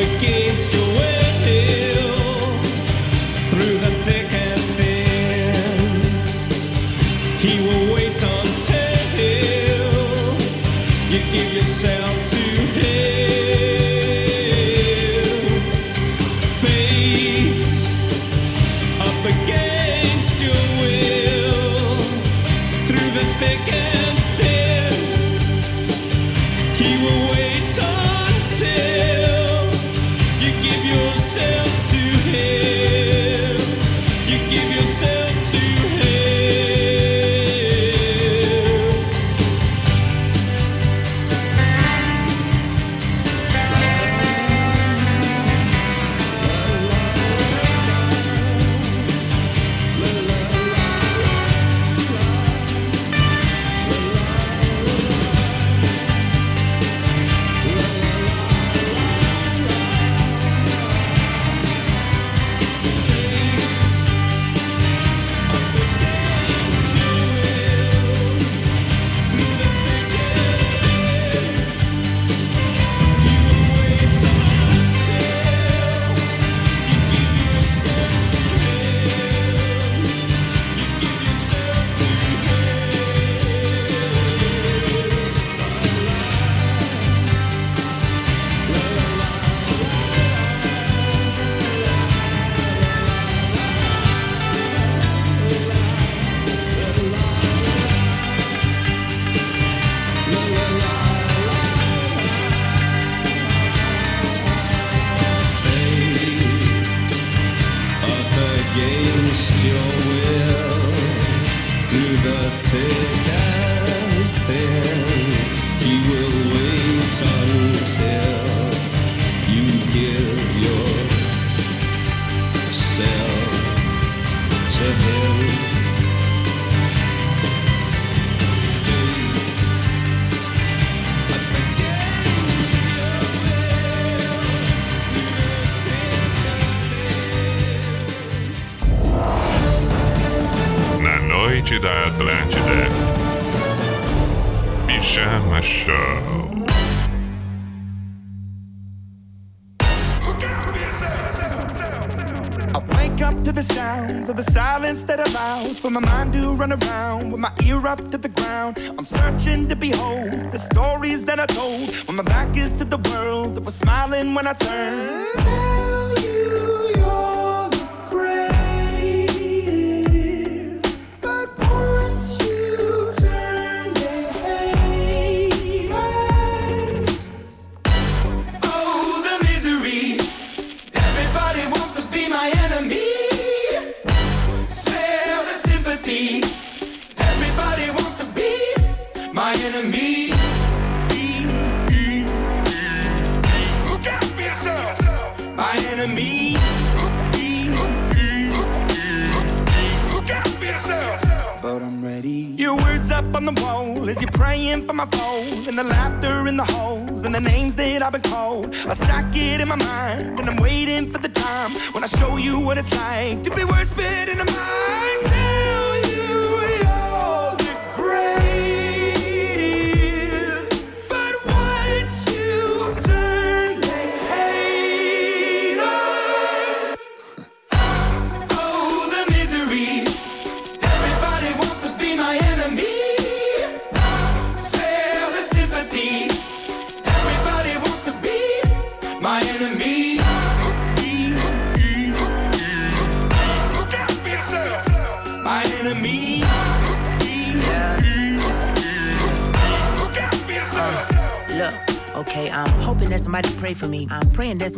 [0.00, 2.09] against your will.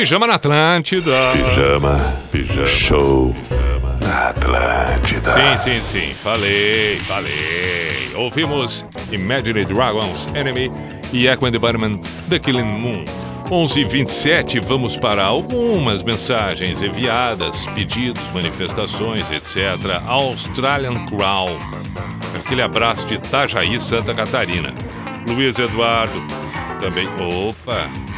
[0.00, 1.10] Pijama na Atlântida.
[1.34, 2.00] Pijama,
[2.32, 2.66] pijama.
[2.66, 3.34] Show.
[4.00, 5.30] Na Atlântida.
[5.30, 6.14] Sim, sim, sim.
[6.14, 8.10] Falei, falei.
[8.16, 8.82] Ouvimos
[9.12, 10.72] Imagine Dragons Enemy
[11.12, 12.00] e Echo and the Bunnymen
[12.30, 13.04] The Killing Moon.
[13.50, 20.00] 11:27 vamos para algumas mensagens enviadas, pedidos, manifestações, etc.
[20.06, 21.58] Australian Crown.
[22.36, 24.72] Aquele abraço de Itajaí, Santa Catarina.
[25.28, 26.26] Luiz Eduardo
[26.80, 27.06] também.
[27.46, 28.09] Opa!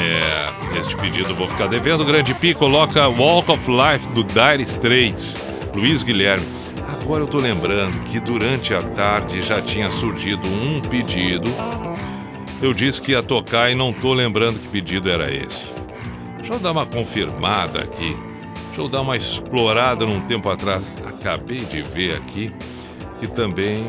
[0.00, 2.04] É, este pedido vou ficar devendo.
[2.04, 5.48] Grande Pi coloca Walk of Life do Dire Straits.
[5.74, 6.46] Luiz Guilherme.
[6.86, 11.48] Agora eu tô lembrando que durante a tarde já tinha surgido um pedido.
[12.60, 15.68] Eu disse que ia tocar e não tô lembrando que pedido era esse.
[16.36, 18.16] Deixa eu dar uma confirmada aqui.
[18.66, 20.92] Deixa eu dar uma explorada num tempo atrás.
[21.06, 22.52] Acabei de ver aqui
[23.18, 23.86] que também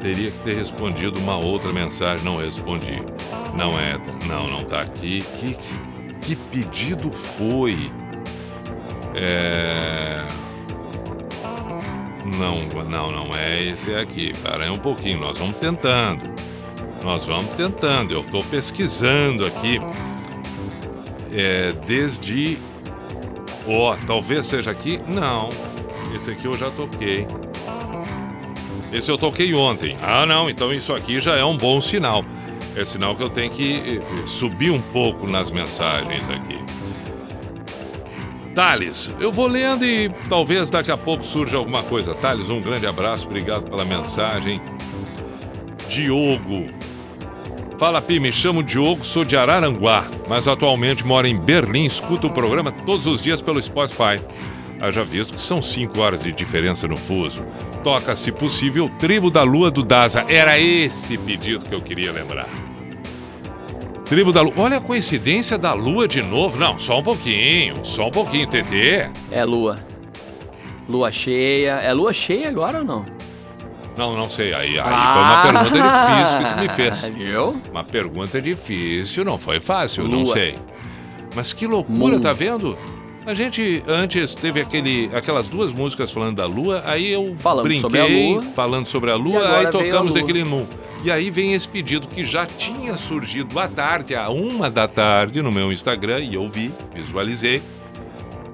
[0.00, 2.24] teria que ter respondido uma outra mensagem.
[2.24, 3.02] Não respondi.
[3.54, 3.98] Não é.
[4.26, 5.20] Não, não tá aqui.
[5.20, 5.56] Que,
[6.22, 7.90] que pedido foi?
[9.14, 10.26] É.
[12.38, 14.32] Não, não, não é esse aqui.
[14.42, 15.20] Para um pouquinho.
[15.20, 16.22] Nós vamos tentando.
[17.02, 18.12] Nós vamos tentando.
[18.12, 19.80] Eu estou pesquisando aqui.
[21.32, 22.58] É, desde.
[23.66, 25.00] Ó, talvez seja aqui.
[25.06, 25.48] Não.
[26.14, 27.26] Esse aqui eu já toquei.
[28.92, 29.96] Esse eu toquei ontem.
[30.02, 32.24] Ah, não, então isso aqui já é um bom sinal.
[32.76, 36.58] É sinal que eu tenho que eh, subir um pouco nas mensagens aqui.
[38.54, 42.14] Thales, eu vou lendo e talvez daqui a pouco surja alguma coisa.
[42.14, 44.60] Thales, um grande abraço, obrigado pela mensagem.
[45.88, 46.66] Diogo.
[47.78, 52.30] Fala, Pi, me chamo Diogo, sou de Araranguá, mas atualmente moro em Berlim, escuto o
[52.30, 54.20] programa todos os dias pelo Spotify.
[54.80, 57.44] Haja visto que são 5 horas de diferença no fuso.
[57.82, 60.24] Toca, se possível, Tribo da Lua do Daza.
[60.28, 62.48] Era esse pedido que eu queria lembrar.
[64.04, 64.54] Tribo da Lua.
[64.56, 66.58] Olha a coincidência da Lua de novo.
[66.58, 69.10] Não, só um pouquinho, só um pouquinho, TT.
[69.30, 69.78] É lua.
[70.88, 71.72] Lua cheia.
[71.76, 73.06] É lua cheia agora ou não?
[73.96, 74.54] Não, não sei.
[74.54, 75.12] Aí, aí Ah.
[75.12, 77.04] foi uma pergunta difícil que tu me fez.
[77.30, 77.62] Viu?
[77.70, 80.32] Uma pergunta difícil, não foi fácil, não Lua.
[80.34, 80.54] sei.
[81.34, 82.20] Mas que loucura, Moon.
[82.20, 82.76] tá vendo?
[83.28, 87.80] A gente antes teve aquele, aquelas duas músicas falando da lua, aí eu Falando brinquei
[87.82, 88.42] sobre a lua.
[88.42, 90.20] falando sobre a lua, aí tocamos lua.
[90.22, 90.64] daquele Moon.
[91.04, 95.42] E aí vem esse pedido que já tinha surgido à tarde, à uma da tarde,
[95.42, 97.60] no meu Instagram, e eu vi, visualizei.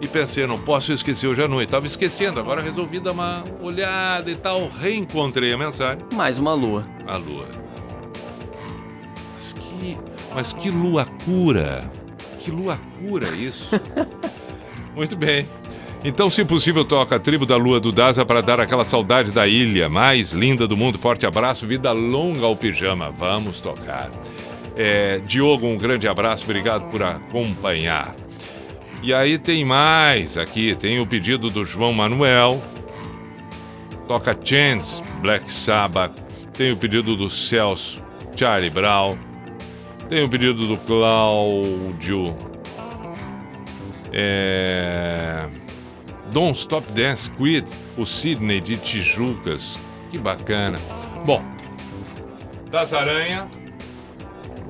[0.00, 1.68] E pensei, não posso esquecer hoje à noite.
[1.68, 4.68] Tava esquecendo, agora resolvi dar uma olhada e tal.
[4.80, 6.04] Reencontrei a mensagem.
[6.14, 6.84] Mais uma lua.
[7.06, 7.46] A lua.
[9.34, 9.98] Mas que,
[10.34, 11.88] mas que lua cura.
[12.40, 13.70] Que lua cura isso.
[14.94, 15.48] Muito bem.
[16.04, 19.46] Então, se possível, toca a tribo da lua do Daza para dar aquela saudade da
[19.46, 20.98] ilha mais linda do mundo.
[20.98, 23.10] Forte abraço, vida longa ao pijama.
[23.10, 24.10] Vamos tocar.
[24.76, 28.14] É, Diogo, um grande abraço, obrigado por acompanhar.
[29.02, 32.62] E aí tem mais aqui, tem o pedido do João Manuel.
[34.06, 36.12] Toca Chance, Black Sabbath,
[36.52, 38.02] Tem o pedido do Celso
[38.36, 39.16] Charlie Brown.
[40.08, 42.53] Tem o pedido do Cláudio.
[44.16, 45.48] É...
[46.30, 47.66] Don't Stop Dance Quid,
[47.96, 49.84] o Sidney de Tijucas.
[50.10, 50.78] Que bacana.
[51.26, 51.42] Bom,
[52.70, 53.48] das Aranha.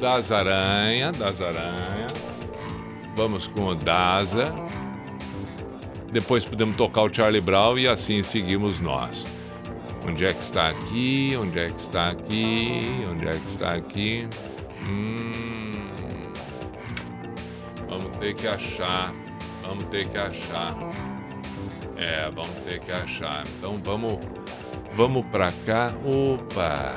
[0.01, 2.07] Das Aranha, das Aranha.
[3.17, 4.55] Vamos com o Daza.
[6.11, 9.25] Depois podemos tocar o Charlie Brown e assim seguimos nós.
[10.07, 11.37] Onde é que está aqui?
[11.39, 13.07] Onde é que está aqui?
[13.11, 14.29] Onde é que está aqui?
[14.89, 15.33] Hum,
[17.89, 19.24] vamos ter que achar.
[19.67, 20.75] Vamos ter que achar.
[21.97, 23.45] É, vamos ter que achar.
[23.59, 24.19] Então vamos,
[24.95, 25.93] vamos para cá.
[26.05, 26.95] Opa!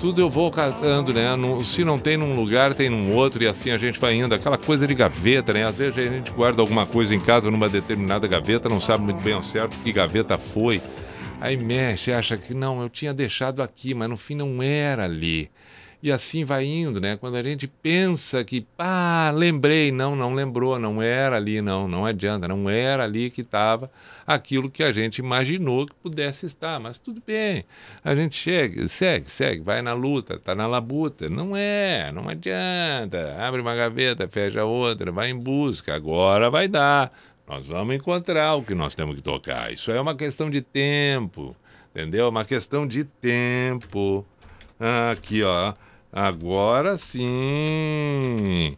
[0.00, 1.26] Tudo eu vou catando, né?
[1.60, 4.32] Se não tem num lugar, tem num outro, e assim a gente vai indo.
[4.32, 5.64] Aquela coisa de gaveta, né?
[5.64, 9.20] Às vezes a gente guarda alguma coisa em casa numa determinada gaveta, não sabe muito
[9.20, 10.80] bem ao certo que gaveta foi.
[11.40, 15.50] Aí mexe, acha que não, eu tinha deixado aqui, mas no fim não era ali.
[16.00, 17.16] E assim vai indo, né?
[17.16, 22.06] Quando a gente pensa que, ah, lembrei, não, não lembrou, não era ali, não, não
[22.06, 23.90] adianta, não era ali que estava
[24.24, 27.64] aquilo que a gente imaginou que pudesse estar, mas tudo bem.
[28.04, 31.26] A gente chega, segue, segue, vai na luta, tá na labuta.
[31.28, 33.36] Não é, não adianta.
[33.40, 37.10] Abre uma gaveta, fecha outra, vai em busca, agora vai dar.
[37.48, 39.72] Nós vamos encontrar o que nós temos que tocar.
[39.72, 41.56] Isso é uma questão de tempo,
[41.90, 42.26] entendeu?
[42.26, 44.24] É uma questão de tempo.
[45.10, 45.74] Aqui, ó.
[46.12, 48.76] Agora sim.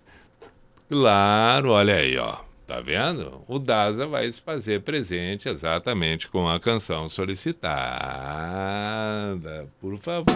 [0.88, 2.38] Claro, olha aí, ó.
[2.66, 3.42] Tá vendo?
[3.48, 7.68] O Daza vai se fazer presente exatamente com a canção solicitada.
[9.80, 10.26] Por favor.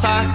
[0.00, 0.29] Nossa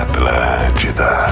[0.00, 1.26] Atlântida.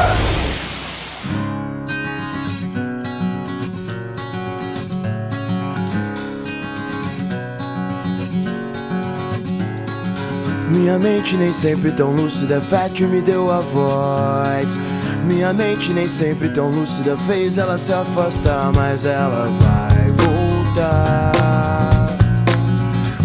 [10.69, 14.79] Minha mente nem sempre tão lúcida, fértil me deu a voz.
[15.25, 21.33] Minha mente nem sempre tão lúcida fez ela se afastar, mas ela vai voltar.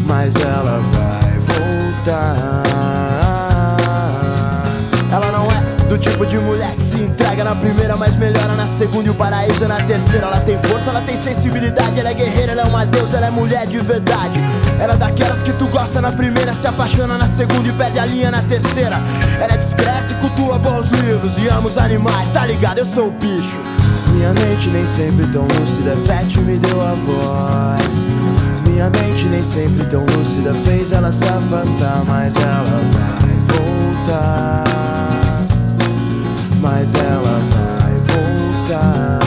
[0.05, 2.58] Mas ela vai voltar.
[5.99, 9.63] Tipo de mulher que se entrega na primeira, mas melhora na segunda e o paraíso
[9.63, 10.27] é na terceira.
[10.27, 13.29] Ela tem força, ela tem sensibilidade, ela é guerreira, ela é uma deusa, ela é
[13.29, 14.39] mulher de verdade.
[14.79, 18.05] Ela é daquelas que tu gosta na primeira, se apaixona na segunda e perde a
[18.05, 18.97] linha na terceira.
[19.39, 22.79] Ela é discreta e cultua bons livros e ama os animais, tá ligado?
[22.79, 23.59] Eu sou o bicho.
[24.13, 28.05] Minha mente nem sempre tão lúcida, fértil me deu a voz.
[28.67, 34.68] Minha mente nem sempre tão lúcida fez ela se afastar, mas ela vai voltar.
[36.61, 39.19] Mas ela vai voltar.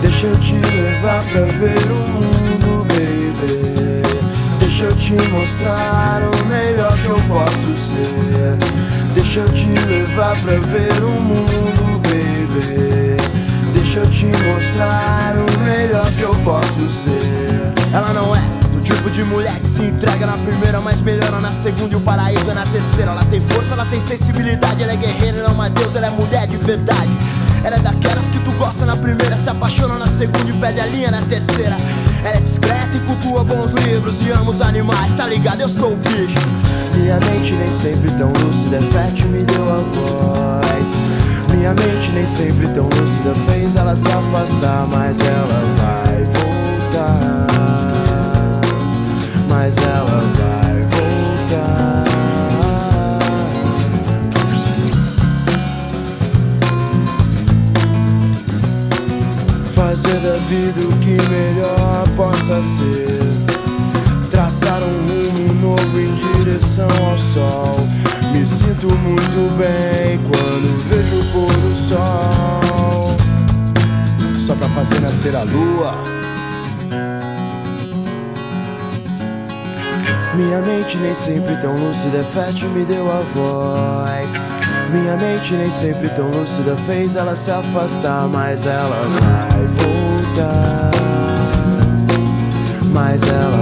[0.00, 4.02] Deixa eu te levar pra ver o mundo, baby.
[4.60, 8.56] Deixa eu te mostrar o melhor que eu posso ser.
[9.14, 12.91] Deixa eu te levar pra ver o mundo, baby.
[13.92, 17.74] Deixa eu te mostrar o melhor que eu posso ser.
[17.92, 18.40] Ela não é
[18.72, 22.00] do tipo de mulher que se entrega na primeira, mas melhora na segunda e o
[22.00, 23.10] paraíso é na terceira.
[23.10, 26.10] Ela tem força, ela tem sensibilidade, ela é guerreira, ela é uma deusa, ela é
[26.10, 27.10] mulher de verdade.
[27.62, 30.86] Ela é daquelas que tu gosta na primeira, se apaixona na segunda e perde a
[30.86, 31.76] linha na terceira.
[32.24, 35.60] Ela é discreta e cultua bons livros e ama os animais, tá ligado?
[35.60, 36.40] Eu sou o bicho.
[36.94, 41.11] Minha mente nem sempre tão lúcida, é fértil me deu a voz.
[41.52, 47.46] Minha mente nem sempre tão lúcida fez ela se afastar, mas ela vai voltar.
[49.48, 52.04] Mas ela vai voltar.
[59.74, 63.20] Fazer da vida o que melhor possa ser.
[64.30, 67.76] Traçar um rumo novo em direção ao sol.
[68.32, 73.16] Me sinto muito bem quando vejo o pôr do sol.
[74.38, 75.94] Só pra fazer nascer a lua.
[80.34, 84.42] Minha mente nem sempre tão lúcida, fértil me deu a voz.
[84.90, 90.90] Minha mente nem sempre tão lúcida fez ela se afastar, mas ela vai voltar.
[92.94, 93.61] Mas ela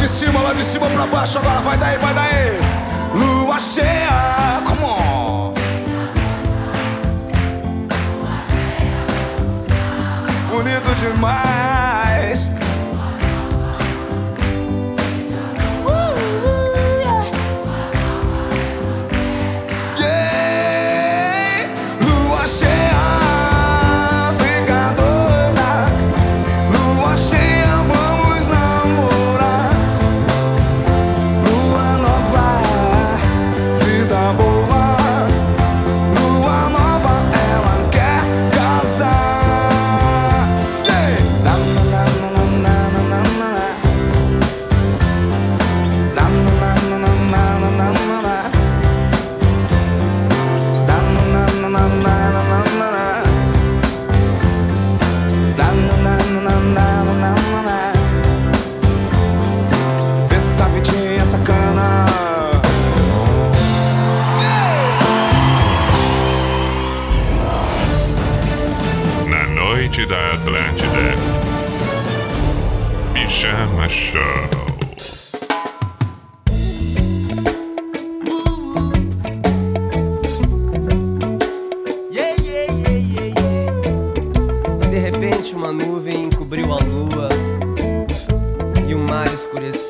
[0.00, 1.38] de cima, lá de cima pra baixo.
[1.38, 2.58] Agora vai daí, vai daí.
[3.12, 5.52] Lua cheia, come on.
[10.48, 12.50] Bonito demais.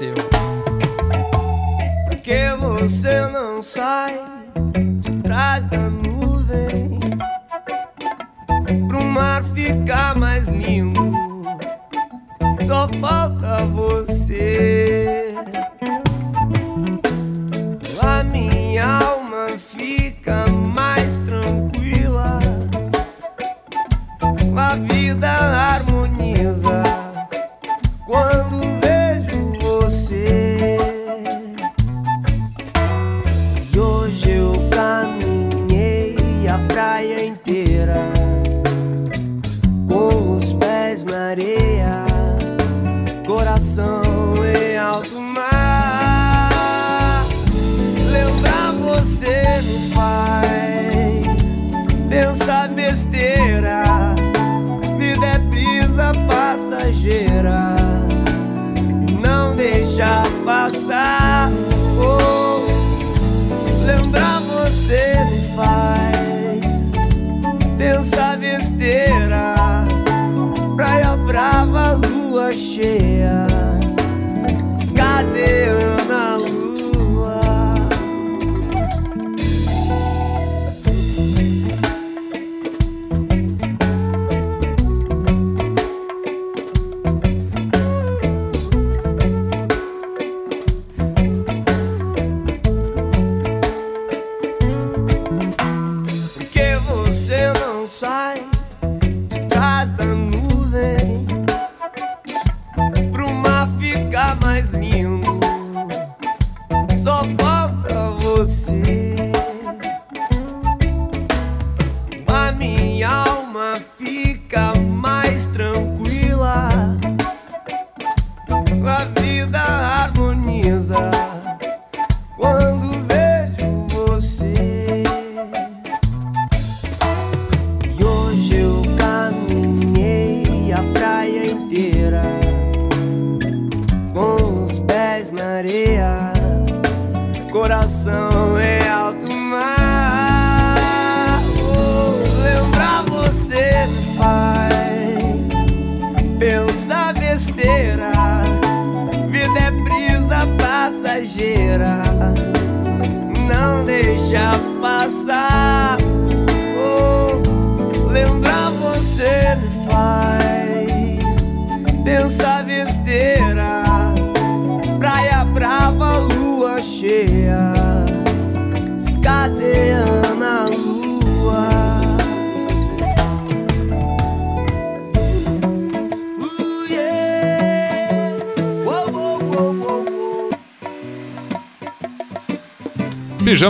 [0.01, 0.30] see.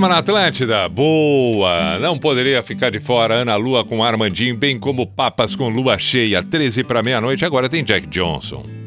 [0.01, 0.89] Programa na Atlântida.
[0.89, 1.99] Boa!
[1.99, 6.43] Não poderia ficar de fora Ana Lua com Armandinho, bem como Papas com Lua Cheia.
[6.43, 8.80] 13 para meia-noite, agora tem Jack Johnson.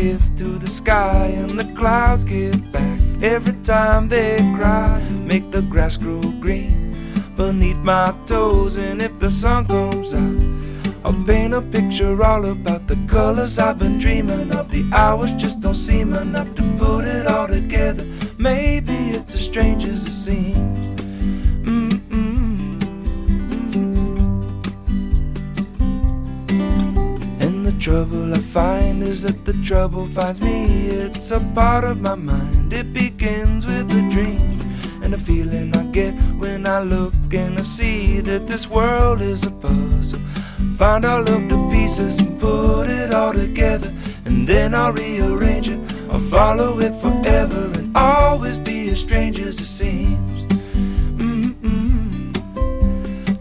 [0.00, 4.98] Gift to the sky, and the clouds give back every time they cry.
[5.30, 6.94] Make the grass grow green
[7.36, 10.40] beneath my toes, and if the sun comes out,
[11.04, 14.70] I'll paint a picture all about the colors I've been dreaming of.
[14.70, 18.06] The hours just don't seem enough to put it all together.
[18.38, 20.89] Maybe it's as strange as it seems.
[27.80, 30.88] Trouble I find is that the trouble finds me.
[30.88, 32.74] It's a part of my mind.
[32.74, 34.60] It begins with a dream
[35.02, 39.46] and a feeling I get when I look and I see that this world is
[39.46, 40.20] a puzzle.
[40.76, 43.94] Find all of the pieces and put it all together,
[44.26, 45.80] and then I'll rearrange it.
[46.10, 50.46] I'll follow it forever and always be as strange as it seems.
[51.16, 52.34] Mm-mm.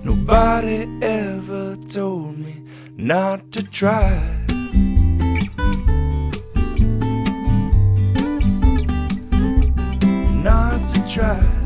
[0.06, 2.39] Nobody ever told me
[3.00, 4.10] not to try.
[10.44, 11.59] Not to try.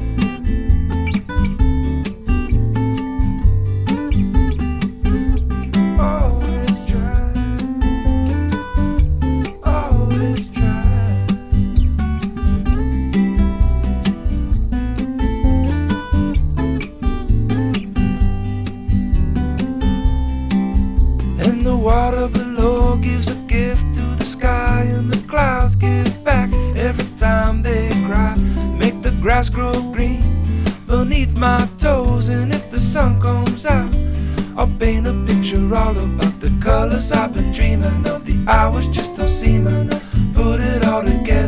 [35.53, 38.25] Picture all about the colors I've been dreaming of.
[38.25, 40.03] The hours just don't seem enough.
[40.34, 41.43] Put it all together,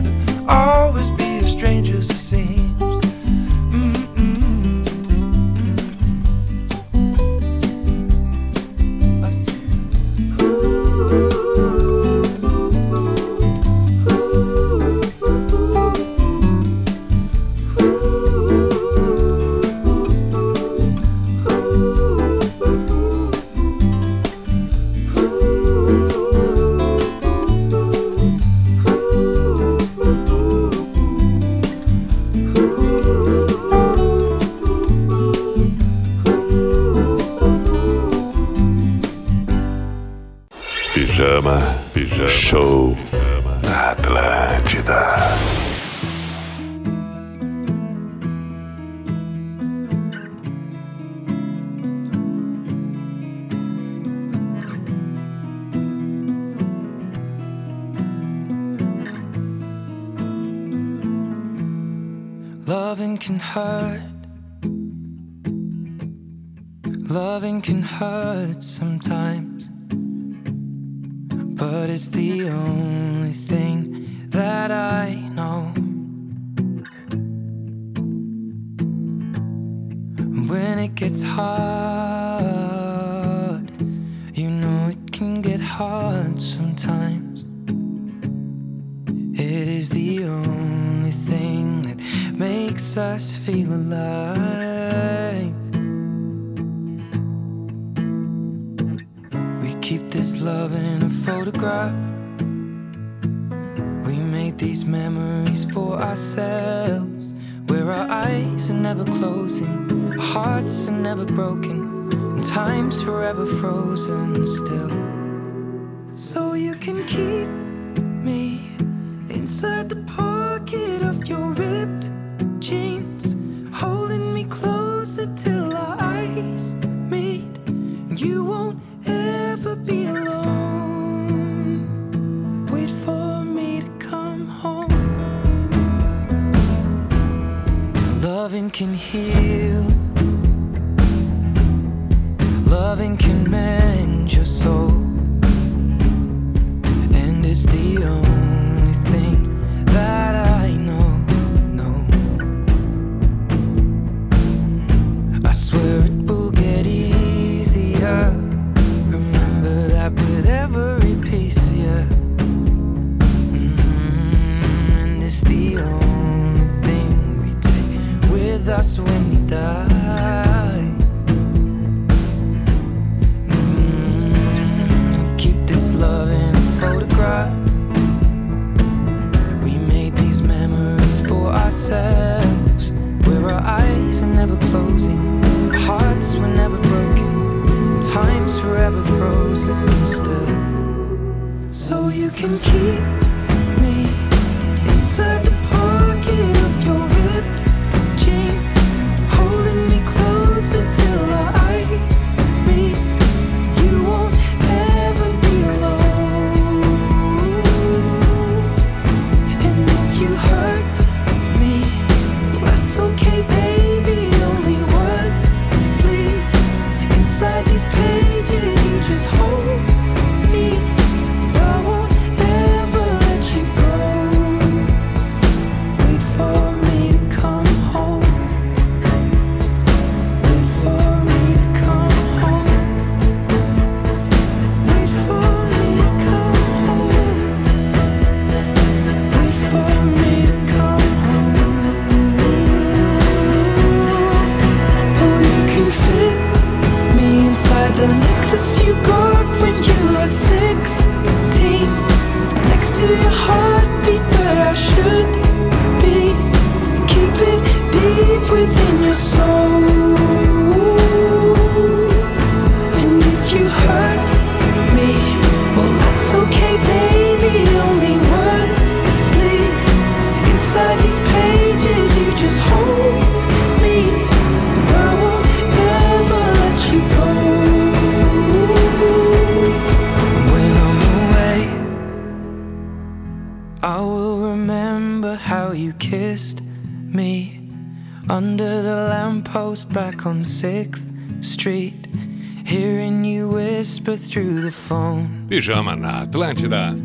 [295.48, 296.96] Pijama na Atlântida.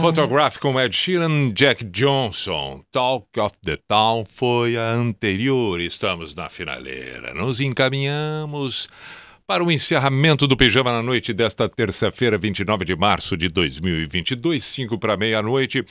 [0.00, 2.82] Photograph com Ed Sheeran, Jack Johnson.
[2.92, 5.80] Talk of the Town foi a anterior.
[5.80, 7.32] Estamos na finaleira.
[7.32, 8.88] Nos encaminhamos
[9.46, 14.98] para o encerramento do Pijama na Noite desta terça-feira, 29 de março de 2022, 5
[14.98, 15.82] para meia-noite.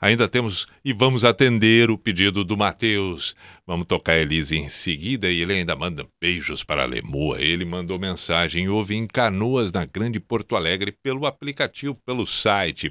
[0.00, 3.36] Ainda temos e vamos atender o pedido do Matheus.
[3.66, 7.38] Vamos tocar Elise em seguida e ele ainda manda beijos para a Lemoa.
[7.38, 12.90] Ele mandou mensagem ouve em Canoas, na Grande Porto Alegre, pelo aplicativo, pelo site.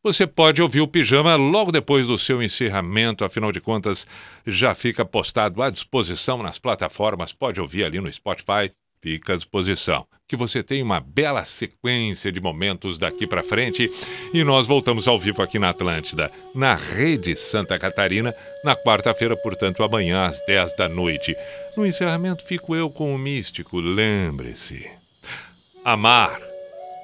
[0.00, 4.06] Você pode ouvir o Pijama logo depois do seu encerramento, afinal de contas,
[4.46, 7.32] já fica postado à disposição nas plataformas.
[7.32, 8.70] Pode ouvir ali no Spotify,
[9.02, 10.06] fica à disposição.
[10.28, 13.90] Que você tenha uma bela sequência de momentos daqui para frente
[14.34, 19.82] e nós voltamos ao vivo aqui na Atlântida, na Rede Santa Catarina, na quarta-feira, portanto,
[19.82, 21.34] amanhã às 10 da noite.
[21.76, 24.86] No encerramento fico eu com o místico, lembre-se.
[25.84, 26.38] Amar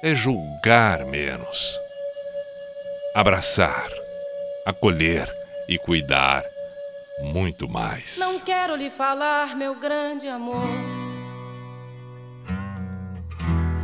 [0.03, 1.75] é julgar menos.
[3.15, 3.89] Abraçar,
[4.67, 5.27] acolher
[5.67, 6.43] e cuidar
[7.23, 8.17] muito mais.
[8.17, 10.67] Não quero lhe falar, meu grande amor,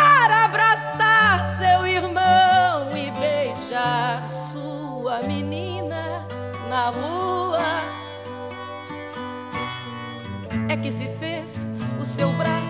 [0.00, 6.26] Para abraçar seu irmão e beijar sua menina
[6.70, 7.60] na rua.
[10.70, 11.66] É que se fez
[12.00, 12.69] o seu braço,